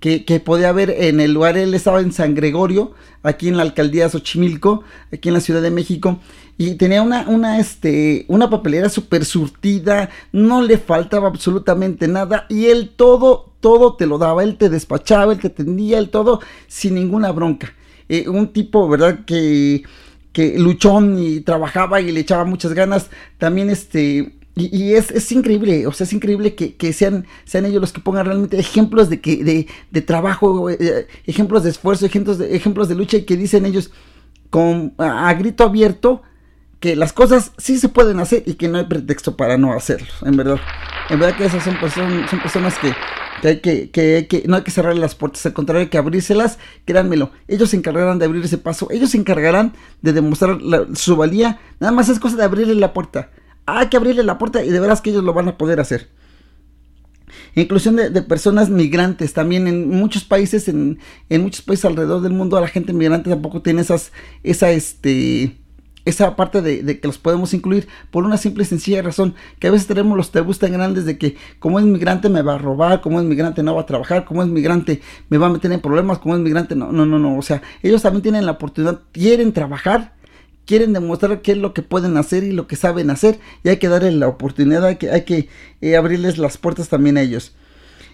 [0.05, 4.11] que, podía haber en el lugar, él estaba en San Gregorio, aquí en la alcaldía
[4.11, 6.21] Xochimilco, aquí en la Ciudad de México,
[6.59, 12.67] y tenía una, una, este, una papelera súper surtida, no le faltaba absolutamente nada, y
[12.67, 16.97] él todo, todo te lo daba, él te despachaba, él te atendía, él todo, sin
[16.97, 17.73] ninguna bronca.
[18.11, 19.25] Eh, un tipo, ¿verdad?
[19.25, 19.85] Que,
[20.33, 25.31] que luchón y trabajaba y le echaba muchas ganas, también este y, y es, es
[25.33, 29.11] increíble, o sea, es increíble que, que sean, sean ellos los que pongan realmente ejemplos
[29.11, 33.25] de, que, de, de trabajo, eh, ejemplos de esfuerzo, ejemplos de, ejemplos de lucha y
[33.25, 33.91] que dicen ellos
[34.51, 36.23] con, a, grito abierto
[36.81, 40.09] que las cosas sí se pueden hacer y que no hay pretexto para no hacerlo,
[40.23, 40.61] en verdad.
[41.11, 42.93] En verdad que esas son, personas son personas que,
[43.43, 45.99] que, hay que, que, que no hay que cerrar las puertas, al contrario hay que
[45.99, 50.87] abrírselas, créanmelo, ellos se encargarán de abrir ese paso, ellos se encargarán de demostrar la-
[50.95, 53.31] su valía, nada más es cosa de abrirle la puerta.
[53.67, 56.09] Hay que abrirle la puerta y de veras que ellos lo van a poder hacer.
[57.55, 60.99] Inclusión de, personas migrantes también en muchos países, en,
[61.29, 65.57] en muchos países alrededor del mundo, a la gente migrante tampoco tiene esas, esa, este,
[66.05, 69.69] esa parte de, de que los podemos incluir por una simple y sencilla razón, que
[69.69, 72.59] a veces tenemos los tabús tan grandes de que como es migrante me va a
[72.59, 75.73] robar, como es migrante no va a trabajar, como es migrante me va a meter
[75.73, 78.53] en problemas, como es migrante no, no, no, no, o sea, ellos también tienen la
[78.53, 80.15] oportunidad, quieren trabajar,
[80.67, 83.79] quieren demostrar qué es lo que pueden hacer y lo que saben hacer y hay
[83.79, 85.49] que darle la oportunidad, hay que, hay que
[85.81, 87.55] eh, abrirles las puertas también a ellos.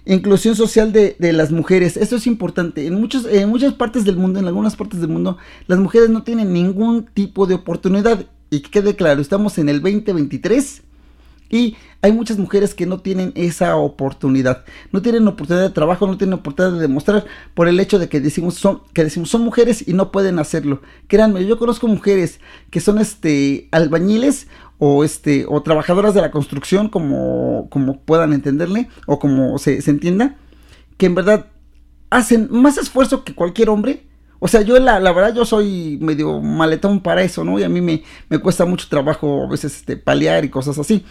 [0.07, 2.87] Inclusión social de, de las mujeres, esto es importante.
[2.87, 5.37] En, muchos, en muchas partes del mundo, en algunas partes del mundo,
[5.67, 8.27] las mujeres no tienen ningún tipo de oportunidad.
[8.49, 10.83] Y que quede claro, estamos en el 2023
[11.51, 14.65] y hay muchas mujeres que no tienen esa oportunidad.
[14.93, 18.21] No tienen oportunidad de trabajo, no tienen oportunidad de demostrar por el hecho de que
[18.21, 20.81] decimos son, que decimos son mujeres y no pueden hacerlo.
[21.09, 24.47] Créanme, yo conozco mujeres que son este albañiles
[24.79, 29.91] o este o trabajadoras de la construcción como, como puedan entenderle o como se, se
[29.91, 30.37] entienda
[30.97, 31.47] que en verdad
[32.11, 34.07] hacen más esfuerzo que cualquier hombre
[34.43, 37.59] o sea, yo la, la, verdad yo soy medio maletón para eso, ¿no?
[37.59, 41.05] Y a mí me, me cuesta mucho trabajo a veces este, paliar y cosas así.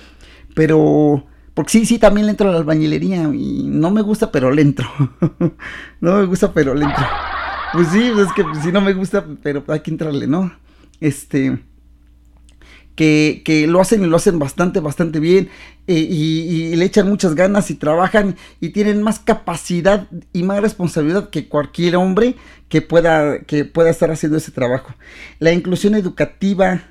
[0.55, 4.51] Pero, porque sí, sí, también le entro a la albañilería y no me gusta, pero
[4.51, 4.87] le entro.
[6.01, 7.05] no me gusta, pero le entro.
[7.73, 10.51] Pues sí, es que si no me gusta, pero hay que entrarle, ¿no?
[10.99, 11.59] Este...
[12.95, 15.47] Que, que, lo hacen y lo hacen bastante, bastante bien
[15.87, 20.59] eh, y, y, le echan muchas ganas y trabajan y tienen más capacidad y más
[20.61, 22.35] responsabilidad que cualquier hombre
[22.69, 24.93] que pueda, que pueda estar haciendo ese trabajo.
[25.39, 26.83] La inclusión educativa,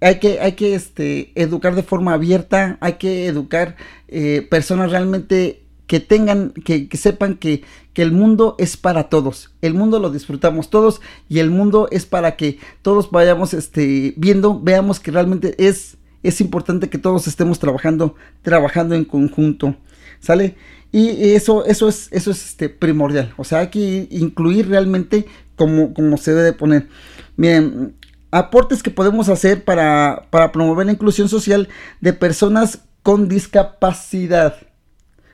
[0.00, 3.76] hay que, hay que este, educar de forma abierta, hay que educar
[4.08, 9.52] eh, personas realmente que tengan, que, que sepan que, que, el mundo es para todos,
[9.62, 14.60] el mundo lo disfrutamos todos y el mundo es para que todos vayamos este, viendo,
[14.60, 19.76] veamos que realmente es, es importante que todos estemos trabajando, trabajando en conjunto,
[20.20, 20.56] ¿sale?
[20.90, 25.94] Y eso, eso es, eso es este, primordial, o sea, hay que incluir realmente como,
[25.94, 26.88] como se debe poner.
[27.36, 27.94] Miren,
[28.30, 31.68] aportes que podemos hacer para, para promover la inclusión social
[32.00, 34.56] de personas con discapacidad.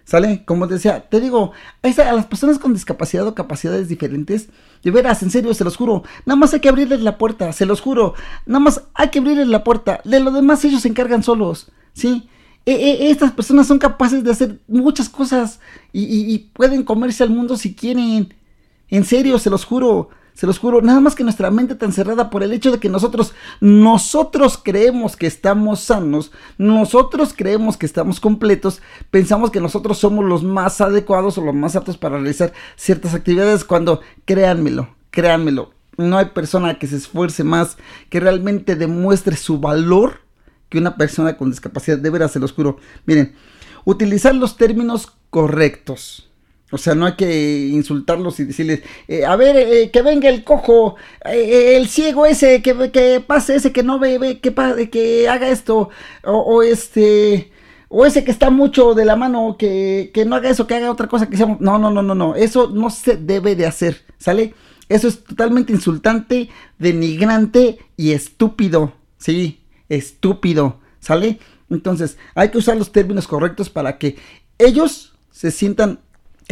[0.04, 0.44] ¿Sale?
[0.44, 1.52] Como decía, te digo,
[1.82, 4.48] a, las personas con discapacidad o capacidades diferentes,
[4.82, 7.66] de veras, en serio, se los juro, nada más hay que abrirles la puerta, se
[7.66, 11.22] los juro, nada más hay que abrirles la puerta, de lo demás ellos se encargan
[11.22, 12.28] solos, ¿sí?
[12.66, 15.60] E, e, estas personas son capaces de hacer muchas cosas
[15.92, 18.34] y, y, y pueden comerse al mundo si quieren,
[18.88, 20.10] en serio, se los juro.
[20.34, 22.88] Se los juro, nada más que nuestra mente tan cerrada por el hecho de que
[22.88, 28.80] nosotros, nosotros creemos que estamos sanos, nosotros creemos que estamos completos,
[29.10, 33.64] pensamos que nosotros somos los más adecuados o los más aptos para realizar ciertas actividades
[33.64, 37.76] cuando, créanmelo, créanmelo, no hay persona que se esfuerce más,
[38.08, 40.22] que realmente demuestre su valor
[40.72, 42.78] que una persona con discapacidad, de veras se los juro.
[43.04, 43.34] Miren,
[43.84, 46.31] utilizar los términos correctos.
[46.72, 50.42] O sea, no hay que insultarlos y decirles, eh, a ver, eh, que venga el
[50.42, 50.96] cojo,
[51.26, 55.90] eh, el ciego ese, que, que, pase ese que no ve, que, que haga esto,
[56.24, 57.52] o, o, este,
[57.90, 60.90] o ese que está mucho de la mano, que, que no haga eso, que haga
[60.90, 61.58] otra cosa que sea...
[61.60, 64.54] No, no, no, no, no, eso no se debe de hacer, ¿sale?
[64.88, 66.48] Eso es totalmente insultante,
[66.78, 69.60] denigrante y estúpido, ¿sí?
[69.90, 71.38] Estúpido, ¿sale?
[71.68, 74.16] Entonces, hay que usar los términos correctos para que
[74.58, 76.00] ellos se sientan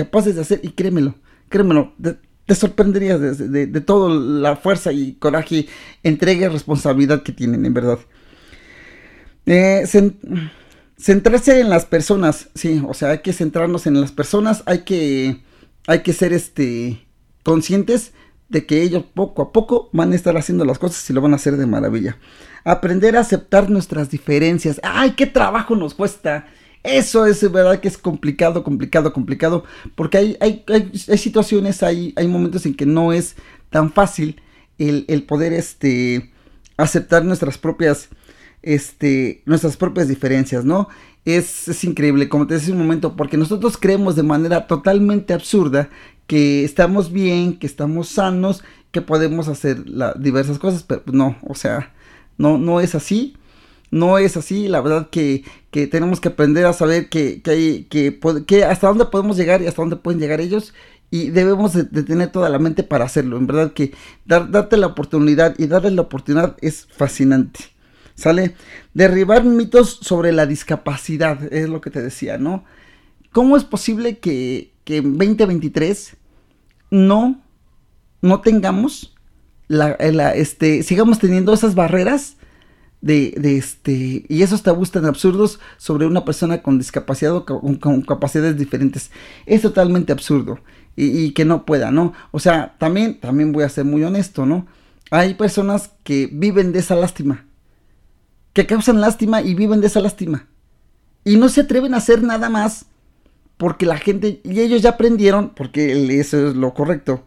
[0.04, 1.14] capaces de hacer, y créemelo,
[1.48, 1.94] créemelo,
[2.46, 5.66] te, sorprenderías de, de, de toda la fuerza y coraje,
[6.02, 7.98] entrega y responsabilidad que tienen, en verdad.
[9.46, 10.16] Eh, cent
[10.98, 15.40] centrarse en las personas, sí, o sea, hay que centrarnos en las personas, hay que,
[15.86, 17.06] hay que ser este,
[17.42, 18.12] conscientes
[18.50, 21.32] de que ellos poco a poco van a estar haciendo las cosas y lo van
[21.32, 22.18] a hacer de maravilla.
[22.64, 24.78] Aprender a aceptar nuestras diferencias.
[24.82, 26.46] ¡Ay, qué trabajo nos cuesta!
[26.82, 29.64] Eso es verdad que es complicado, complicado, complicado,
[29.94, 33.36] porque hay, hay, hay, situaciones, hay, hay, momentos en que no es
[33.68, 34.40] tan fácil
[34.78, 36.30] el, el poder este,
[36.78, 38.08] aceptar nuestras propias,
[38.62, 40.88] este, nuestras propias diferencias, ¿no?
[41.26, 45.90] Es, es increíble, como te decía un momento, porque nosotros creemos de manera totalmente absurda
[46.26, 49.84] que estamos bien, que estamos sanos, que podemos hacer
[50.18, 51.92] diversas cosas, pero no, o sea,
[52.38, 53.36] no, no es así.
[53.90, 57.84] No es así, la verdad que, que tenemos que aprender a saber que, que hay,
[57.84, 60.74] que, hasta dónde podemos llegar y hasta dónde pueden llegar ellos
[61.10, 63.92] y debemos de, de tener toda la mente para hacerlo, en verdad que
[64.24, 67.60] dar, darte la oportunidad y darles la oportunidad es fascinante,
[68.14, 68.54] ¿sale?
[68.94, 72.64] Derribar mitos sobre la discapacidad, es lo que te decía, ¿no?
[73.32, 76.16] ¿Cómo es posible que, que en 2023
[76.90, 77.40] no,
[78.22, 79.16] no tengamos
[79.66, 82.36] la, la, este, sigamos teniendo esas barreras
[83.00, 88.02] de, de este, y esos tabús tan absurdos sobre una persona con discapacidad o con,
[88.02, 89.10] capacidades diferentes.
[89.46, 90.60] Es totalmente absurdo
[90.96, 92.12] y, y que no pueda, ¿no?
[92.30, 94.66] O sea, también, también voy a ser muy honesto, ¿no?
[95.10, 97.46] Hay personas que viven de esa lástima,
[98.52, 100.46] que causan lástima y viven de esa lástima.
[101.24, 102.86] Y no se atreven a hacer nada más
[103.56, 107.26] porque la gente, y ellos ya aprendieron, porque eso es lo correcto,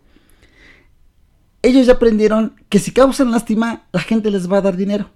[1.61, 5.11] ellos ya aprendieron que si causan lástima, la gente les va a dar dinero.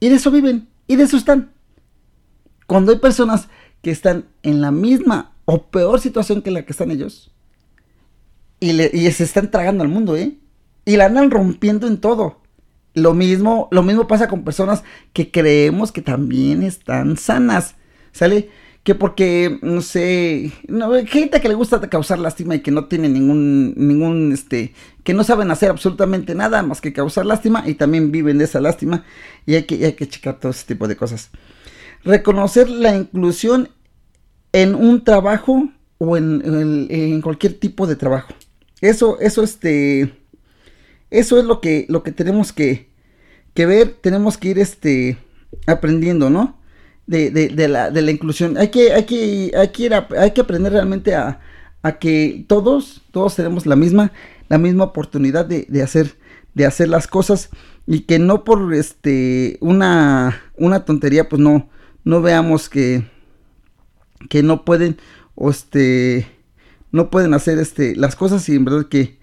[0.00, 1.52] Y de eso viven, y de eso están.
[2.66, 3.48] Cuando hay personas
[3.82, 7.32] que están en la misma o peor situación que la que están ellos,
[8.60, 8.72] y,
[9.10, 10.38] se están tragando al mundo, ¿eh?
[10.84, 12.40] Y la andan rompiendo en todo.
[12.94, 14.82] Lo mismo, lo mismo pasa con personas
[15.12, 17.74] que creemos que también están sanas.
[18.12, 18.48] ¿Sale?
[18.86, 20.52] Que porque, no sé,
[21.08, 25.24] gente que le gusta causar lástima y que no tiene ningún, ningún, este, que no
[25.24, 29.04] saben hacer absolutamente nada más que causar lástima y también viven de esa lástima
[29.44, 31.30] y hay que, hay que checar todo ese tipo de cosas.
[32.04, 33.70] Reconocer la inclusión
[34.52, 35.68] en un trabajo
[35.98, 38.32] o en, en- en cualquier tipo de trabajo.
[38.80, 40.14] Eso, eso, este,
[41.10, 42.88] eso es lo que, lo que tenemos que,
[43.52, 45.18] que ver, tenemos que ir, este,
[45.66, 46.55] aprendiendo, ¿no?
[47.06, 48.56] De, de, de la, de la inclusión.
[48.58, 51.40] Hay que, hay que, hay que, ir a- hay que aprender realmente a,
[51.82, 54.12] a que todos, todos tenemos la misma,
[54.48, 56.16] la misma oportunidad de, de hacer,
[56.54, 57.50] de hacer las cosas
[57.86, 61.68] y que no por este una, una tontería, pues no,
[62.04, 63.04] no veamos que,
[64.28, 64.96] que no pueden,
[65.34, 66.26] o este,
[66.92, 69.18] no pueden hacer este, las cosas y en verdad que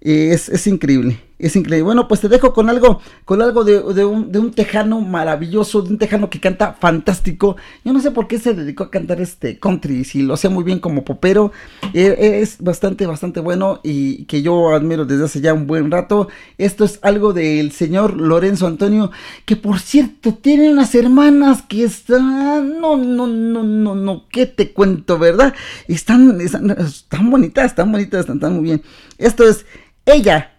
[0.00, 1.82] eh, es, es increíble, es increíble.
[1.82, 5.90] Bueno, pues te dejo con algo, con algo de, un, de un tejano maravilloso, de
[5.90, 7.56] un tejano que canta fantástico.
[7.84, 10.64] Yo no sé por qué se dedicó a cantar este country, si lo hacía muy
[10.64, 11.52] bien como popero.
[11.92, 16.28] Eh, es bastante, bastante bueno y que yo admiro desde hace ya un buen rato.
[16.56, 19.10] Esto es algo del señor Lorenzo Antonio,
[19.44, 24.72] que por cierto tiene unas hermanas que están, no, no, no, no, no, ¿qué te
[24.72, 25.54] cuento, verdad?
[25.88, 28.82] Están, están, están bonitas, están bonitas, están, están muy bien.
[29.18, 29.66] Esto es
[30.06, 30.53] ella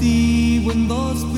[0.00, 1.29] empty when those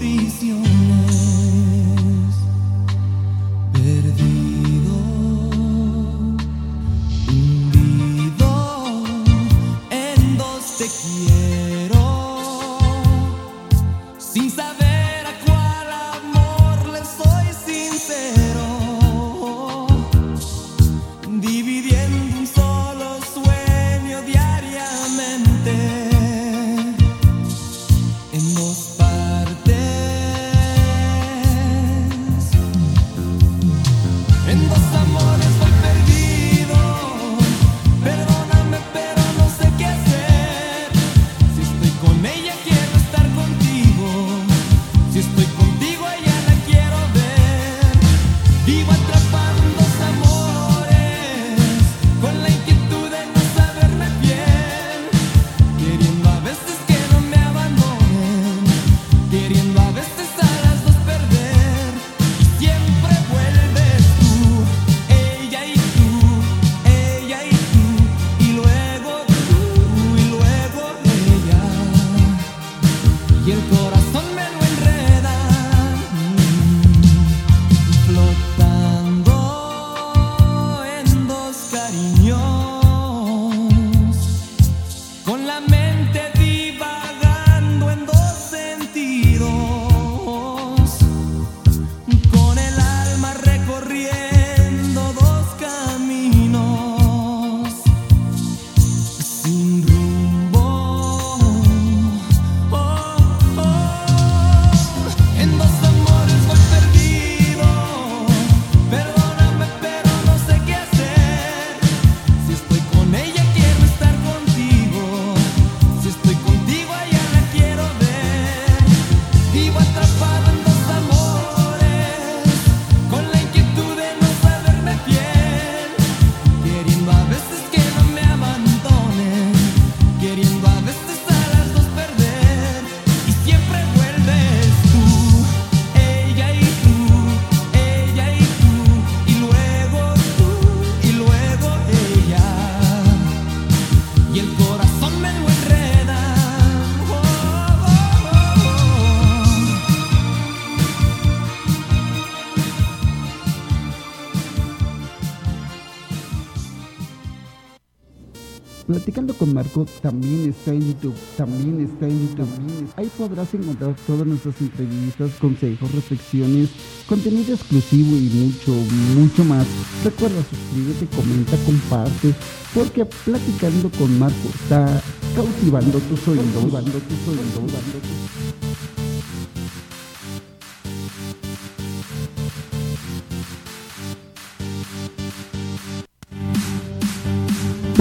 [159.03, 162.47] Platicando con Marco también está en YouTube, también está en YouTube.
[162.95, 166.69] Ahí podrás encontrar todas nuestras entrevistas, consejos, reflexiones,
[167.09, 168.71] contenido exclusivo y mucho,
[169.19, 169.67] mucho más.
[170.05, 172.33] Recuerda suscríbete, comenta, comparte,
[172.73, 175.03] porque Platicando con Marco está
[175.35, 178.72] cautivando tus oídos, cautivando tus oídos,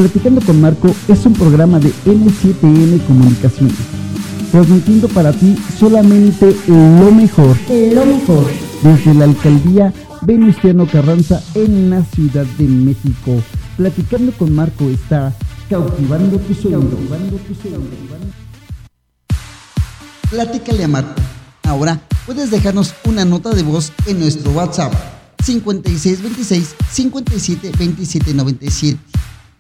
[0.02, 3.76] Platicando con Marco es un programa de N7N Comunicaciones,
[4.52, 8.48] transmitiendo para ti solamente lo mejor, lo mejor,
[8.82, 9.94] desde la alcaldía
[10.24, 13.44] Venustiano Carranza en la Ciudad de México.
[13.78, 15.36] Platicando con Marco está
[15.70, 16.84] cautivando tus oídos.
[16.84, 17.82] Cautivando tus oídos.
[20.32, 21.22] Platícale a Marco.
[21.62, 24.96] Ahora puedes dejarnos una nota de voz en nuestro WhatsApp
[25.44, 29.00] 5626 57 27 97.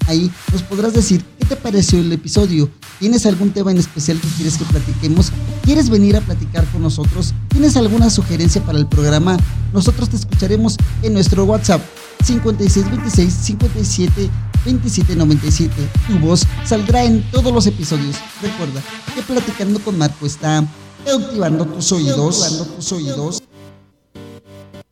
[0.08, 2.70] Ahí nos podrás decir qué te pareció el episodio.
[3.00, 5.32] ¿Tienes algún tema en especial que quieres que platiquemos?
[5.64, 7.34] ¿Quieres venir a platicar con nosotros?
[7.50, 9.38] ¿Tienes alguna sugerencia para el programa?
[9.74, 11.82] Nosotros te escucharemos en nuestro WhatsApp
[12.24, 14.30] 5626 57
[14.66, 15.74] 27 97.
[16.08, 18.18] Tu voz saldrá en todos los episodios.
[18.42, 18.82] Recuerda
[19.16, 20.64] que platicando con Marco está
[21.06, 22.68] cautivando tus oídos.
[22.76, 23.44] Tus oídos.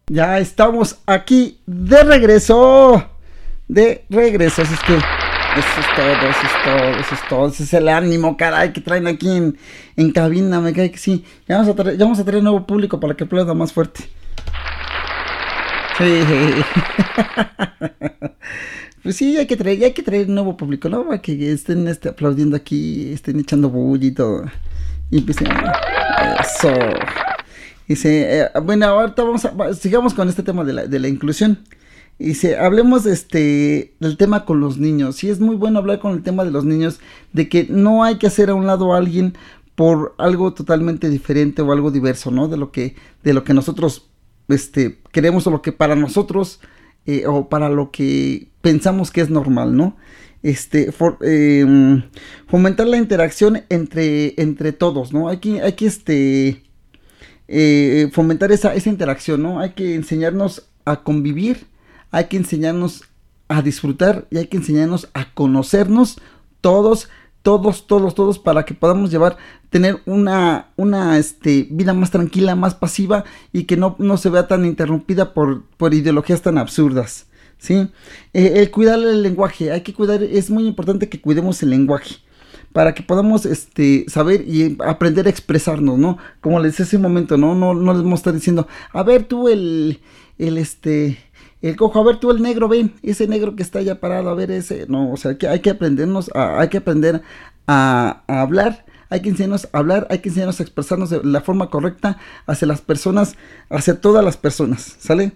[0.08, 3.06] Ya estamos aquí de regreso.
[3.70, 4.64] De regreso.
[4.64, 7.48] Así es que eso es todo, eso es todo, eso es todo.
[7.48, 9.30] Ese es el ánimo, caray, que traen aquí
[9.96, 10.60] en, cabina.
[10.60, 11.24] Me cae que sí.
[11.48, 14.10] Ya vamos, a traer, ya vamos a traer nuevo público para que aplauda más fuerte.
[15.98, 16.24] Sí.
[19.02, 21.06] Pues sí, hay que traer, hay que traer nuevo público, ¿no?
[21.08, 24.44] Para que estén este, aplaudiendo aquí, estén echando bulla y todo.
[25.10, 25.48] Y empiecen.
[26.38, 26.74] Eso.
[27.88, 31.60] Dice, eh, bueno, ahorita vamos a, sigamos con este tema de la, de la inclusión.
[32.20, 35.16] Dice, hablemos este, del tema con los niños.
[35.16, 37.00] Sí, es muy bueno hablar con el tema de los niños,
[37.32, 39.36] de que no hay que hacer a un lado a alguien
[39.76, 42.50] por algo totalmente diferente o algo diverso, ¿no?
[42.50, 44.10] De lo que, de lo que nosotros
[44.50, 46.60] este, queremos o lo que para nosotros
[47.06, 49.96] eh, o para lo que pensamos que es normal, ¿no?
[50.44, 52.04] Este, em,
[52.48, 55.30] fomentar la interacción entre, entre todos, ¿no?
[55.30, 56.64] Hay que, hay que este,
[57.48, 59.62] eh, fomentar esa, esa interacción, ¿no?
[59.62, 61.66] Hay que enseñarnos a convivir,
[62.12, 63.04] hay que enseñarnos
[63.48, 66.20] a disfrutar y hay que enseñarnos a conocernos
[66.62, 67.10] todos,
[67.42, 69.38] todos, todos, todos para que podamos llevar,
[69.70, 74.48] tener una, una este, vida más tranquila, más pasiva y que no, no se vea
[74.48, 77.26] tan interrumpida por, por ideologías tan absurdas.
[77.58, 77.90] ¿Sí?
[78.34, 82.16] Eh, el cuidar el lenguaje, hay que cuidar, es muy importante que cuidemos el lenguaje
[82.72, 86.18] para que podamos este saber y aprender a expresarnos, ¿no?
[86.40, 87.56] Como les decía hace un momento, ¿no?
[87.56, 90.00] No, no les vamos a estar diciendo, a ver tú el,
[90.38, 91.18] el este,
[91.62, 94.34] el cojo, a ver tú el negro, ven, ese negro que está allá parado, a
[94.36, 97.22] ver ese, no, o sea, que hay que aprendernos, a, hay que aprender
[97.68, 101.70] a, hablar, hay que enseñarnos a hablar, hay que enseñarnos a expresarnos de la forma
[101.70, 103.36] correcta hacia las personas,
[103.70, 105.34] hacia todas las personas, ¿sale?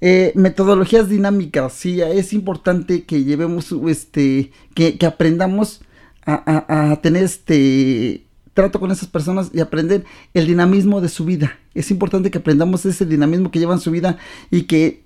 [0.00, 5.80] Eh, metodologías dinámicas, sí, es importante que llevemos, este, que, aprendamos
[6.24, 10.04] a- a tener este trato con esas personas y aprender
[10.34, 11.58] el dinamismo de su vida.
[11.74, 14.18] Es importante que aprendamos ese dinamismo que llevan su vida
[14.50, 15.04] y que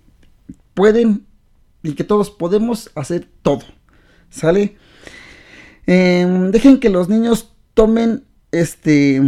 [0.75, 1.27] pueden
[1.83, 3.63] y que todos podemos hacer todo.
[4.31, 4.77] ¿Sale?
[5.87, 9.21] Em, dejen que los niños tomen este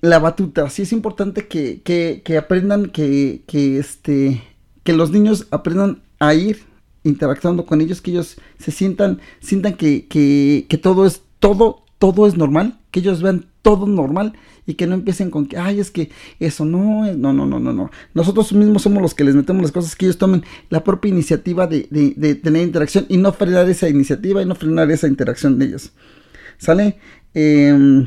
[0.00, 0.68] la batuta.
[0.70, 4.42] Sí es importante que, que- que aprendan que, que este
[4.82, 6.64] que los niños aprendan a ir
[7.04, 12.26] interactuando con ellos, que ellos se sientan, sientan que, que, que todo es, todo, todo
[12.26, 14.32] es normal, que ellos vean todo normal
[14.66, 16.10] y que no empiecen con que, ay, es que
[16.40, 17.90] eso no, es- no, no, no, no, no.
[18.14, 21.66] Nosotros mismos somos los que les metemos las cosas, que ellos tomen la propia iniciativa
[21.66, 25.58] de, de, de tener interacción y no frenar esa iniciativa y no frenar esa interacción
[25.58, 25.92] de ellos.
[26.58, 26.98] ¿Sale?
[27.34, 28.06] Em,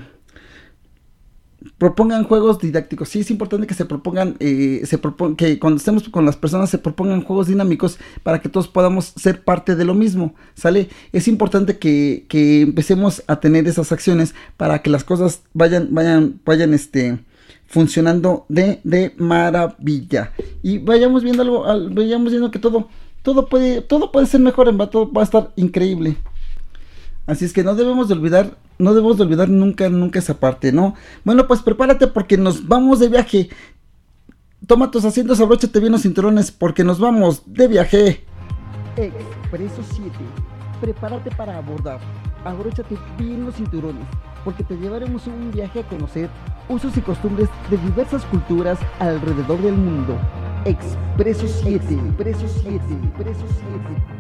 [1.78, 3.10] propongan juegos didácticos.
[3.10, 6.70] Sí, es importante que se propongan, eh, se propon- que cuando estemos con las personas
[6.70, 10.90] se propongan juegos dinámicos para que todos podamos ser parte de lo mismo, ¿sale?
[11.12, 16.40] Es importante que, que empecemos a tener esas acciones para que las cosas vayan, vayan,
[16.46, 17.20] vayan, este,
[17.68, 20.32] funcionando de, de maravilla.
[20.64, 22.88] Y vayamos viendo algo, al- vayamos viendo que todo,
[23.24, 26.16] todo puede, todo puede ser mejor, en todo va a estar increíble.
[27.26, 30.72] Así es que no debemos de olvidar, no debemos de olvidar nunca, nunca esa parte,
[30.72, 30.96] ¿no?
[31.24, 33.50] Bueno, pues prepárate porque nos vamos de viaje.
[34.68, 38.26] Toma tus asientos, abróchate bien los cinturones porque nos vamos de viaje.
[38.98, 40.12] Expreso 7.
[40.82, 42.00] Prepárate para abordar.
[42.44, 44.06] Abróchate bien los cinturones
[44.46, 46.30] porque te llevaremos un viaje a conocer
[46.70, 50.18] usos y costumbres de diversas culturas alrededor del mundo.
[50.66, 51.94] Expreso 7.
[51.94, 52.80] Expreso 7.
[53.04, 54.16] Expreso 7.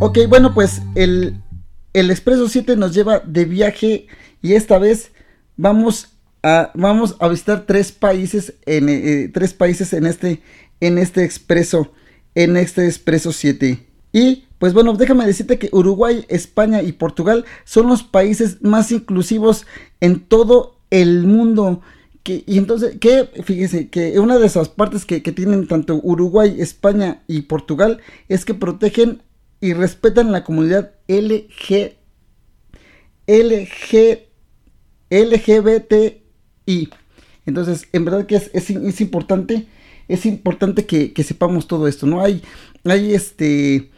[0.00, 1.40] Ok, bueno, pues el,
[1.94, 4.08] el Expreso 7 nos lleva de viaje
[4.42, 5.12] y esta vez
[5.56, 6.08] vamos
[6.42, 10.42] a, vamos a visitar tres países en, eh, tres países en este,
[10.80, 11.92] en este Expreso,
[12.34, 13.86] en este Expreso 7.
[14.12, 19.64] Y pues bueno, déjame decirte que Uruguay, España y Portugal son los países más inclusivos
[20.00, 21.80] en todo el mundo.
[22.24, 26.56] Que, y entonces, que fíjese que una de esas partes que, que tienen tanto Uruguay,
[26.58, 29.22] España y Portugal es que protegen
[29.64, 31.94] y respetan la comunidad LG,
[33.26, 34.18] LG,
[35.08, 36.90] LGBTI.
[37.46, 39.66] Entonces, en verdad que es, es, importante,
[40.06, 42.20] es importante que, que, sepamos todo esto, ¿no?
[42.20, 42.42] Hay,
[42.84, 43.90] hay este,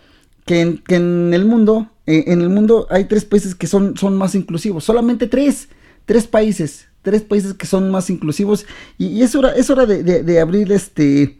[0.44, 3.96] que en, que en el mundo, eh, en el mundo hay tres países que son,
[3.96, 5.68] son más inclusivos, solamente tres,
[6.04, 8.66] tres países, tres países que son más inclusivos
[8.98, 11.38] y, y es hora, es hora de, de, de, abrir este,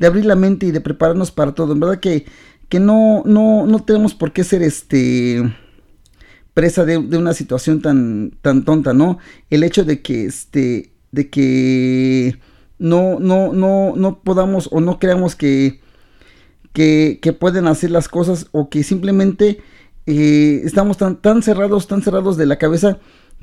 [0.00, 2.26] de abrir la mente y de prepararnos para todo, en verdad que,
[2.68, 5.42] que no, no, no tenemos por qué ser este
[6.54, 9.18] presa de, una situación tan, tan tonta, ¿no?
[9.48, 12.38] El hecho de que este, de que
[12.78, 15.80] no, no, no, no podamos o no creamos que,
[16.72, 19.60] que, que pueden hacer las cosas o que simplemente
[20.06, 22.98] eh, estamos tan, tan cerrados, tan cerrados de la cabeza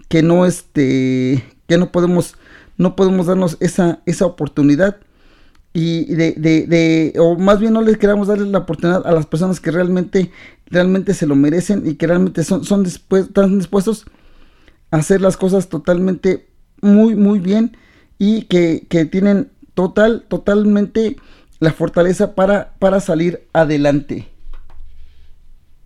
[0.10, 2.36] que no, este, que no podemos,
[2.78, 4.98] no podemos darnos esa, esa oportunidad
[5.76, 9.26] y de, de, de, o más bien no les queramos darle la oportunidad a las
[9.26, 10.32] personas que realmente,
[10.68, 14.06] realmente se lo merecen y que realmente son, son después, están dispuestos
[14.90, 16.48] a hacer las cosas totalmente
[16.82, 17.76] muy, muy bien
[18.18, 21.18] y que, que tienen total, totalmente
[21.60, 24.30] la fortaleza para, para salir adelante.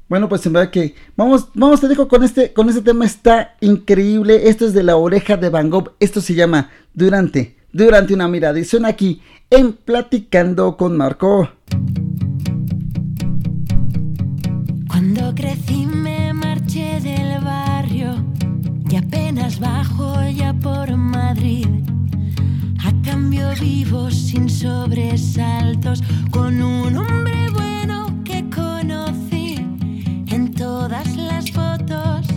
[0.08, 3.56] Bueno, pues en verdad que vamos, vamos, te dejo con este, con este tema, está
[3.60, 4.50] increíble.
[4.50, 5.94] Esto es de la oreja de Van Gogh.
[6.00, 8.30] Esto se llama Durante, durante una.
[8.30, 11.49] Y suena aquí en Platicando con Marco.
[14.88, 18.24] Cuando crecí me marché del barrio
[18.89, 21.67] y apenas bajo ya por Madrid.
[22.84, 29.55] A cambio vivo sin sobresaltos con un hombre bueno que conocí
[30.28, 32.28] en todas las fotos.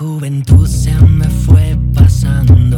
[0.00, 2.69] Juventud se me fue pasando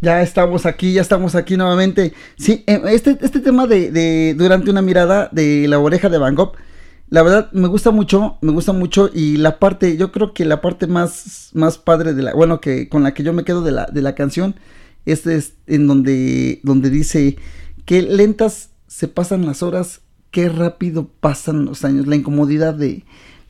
[0.00, 2.12] Ya estamos aquí, ya estamos aquí nuevamente.
[2.36, 6.52] Sí, eh, este, este tema de, durante una mirada de la oreja de Van Gogh,
[7.10, 10.60] la verdad me gusta mucho, me gusta mucho y la parte, yo creo que la
[10.60, 13.72] parte más, más padre de la, bueno, que con la que yo me quedo de
[13.72, 14.54] la, de la canción,
[15.06, 17.36] es en donde, donde dice
[17.86, 23.04] que lentas se pasan las horas, qué rápido pasan los años, la incomodidad de,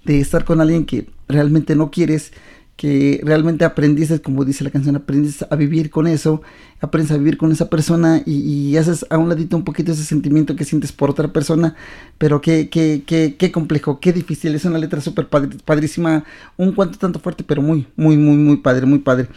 [0.05, 2.33] de estar con alguien que realmente no quieres,
[2.79, 6.43] que realmente aprendiste, como dice la canción, aprendes a vivir con eso,
[6.81, 8.35] aprendes a vivir con esa persona y,
[8.70, 11.74] y haces a un ladito un poquito ese sentimiento que sientes por otra persona,
[12.18, 16.24] pero qué, qué, qué, qué complejo, qué difícil, es una letra súper padr- padrísima,
[16.57, 19.29] un cuento tanto fuerte, pero muy, muy, muy, muy padre, muy padre.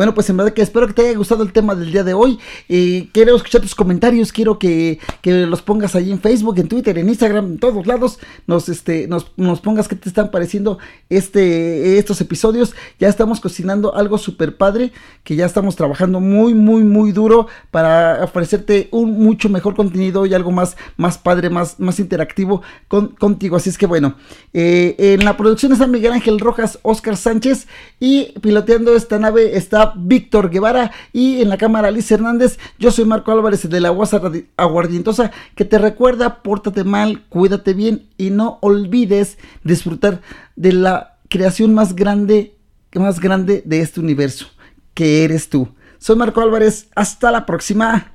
[0.00, 2.14] Bueno, pues en verdad que espero que te haya gustado el tema del día de
[2.14, 2.38] hoy.
[2.70, 6.96] Eh, quiero escuchar tus comentarios, quiero que, que los pongas ahí en Facebook, en Twitter,
[6.96, 8.18] en Instagram, en todos lados.
[8.46, 10.78] Nos, este, nos, nos pongas qué te están pareciendo
[11.10, 12.74] este, estos episodios.
[12.98, 14.90] Ya estamos cocinando algo súper padre,
[15.22, 20.32] que ya estamos trabajando muy, muy, muy duro para ofrecerte un mucho mejor contenido y
[20.32, 23.56] algo más, más padre, más, más interactivo con, contigo.
[23.56, 24.14] Así es que bueno,
[24.54, 27.66] eh, en la producción está Miguel Ángel Rojas, Oscar Sánchez
[27.98, 32.58] y piloteando esta nave está Víctor Guevara y en la cámara Liz Hernández.
[32.78, 34.20] Yo soy Marco Álvarez de la Guasa
[34.56, 40.20] Aguardientosa que te recuerda, pórtate mal, cuídate bien y no olvides disfrutar
[40.56, 42.56] de la creación más grande,
[42.94, 44.46] más grande de este universo,
[44.94, 45.68] que eres tú.
[45.98, 48.12] Soy Marco Álvarez, hasta la próxima.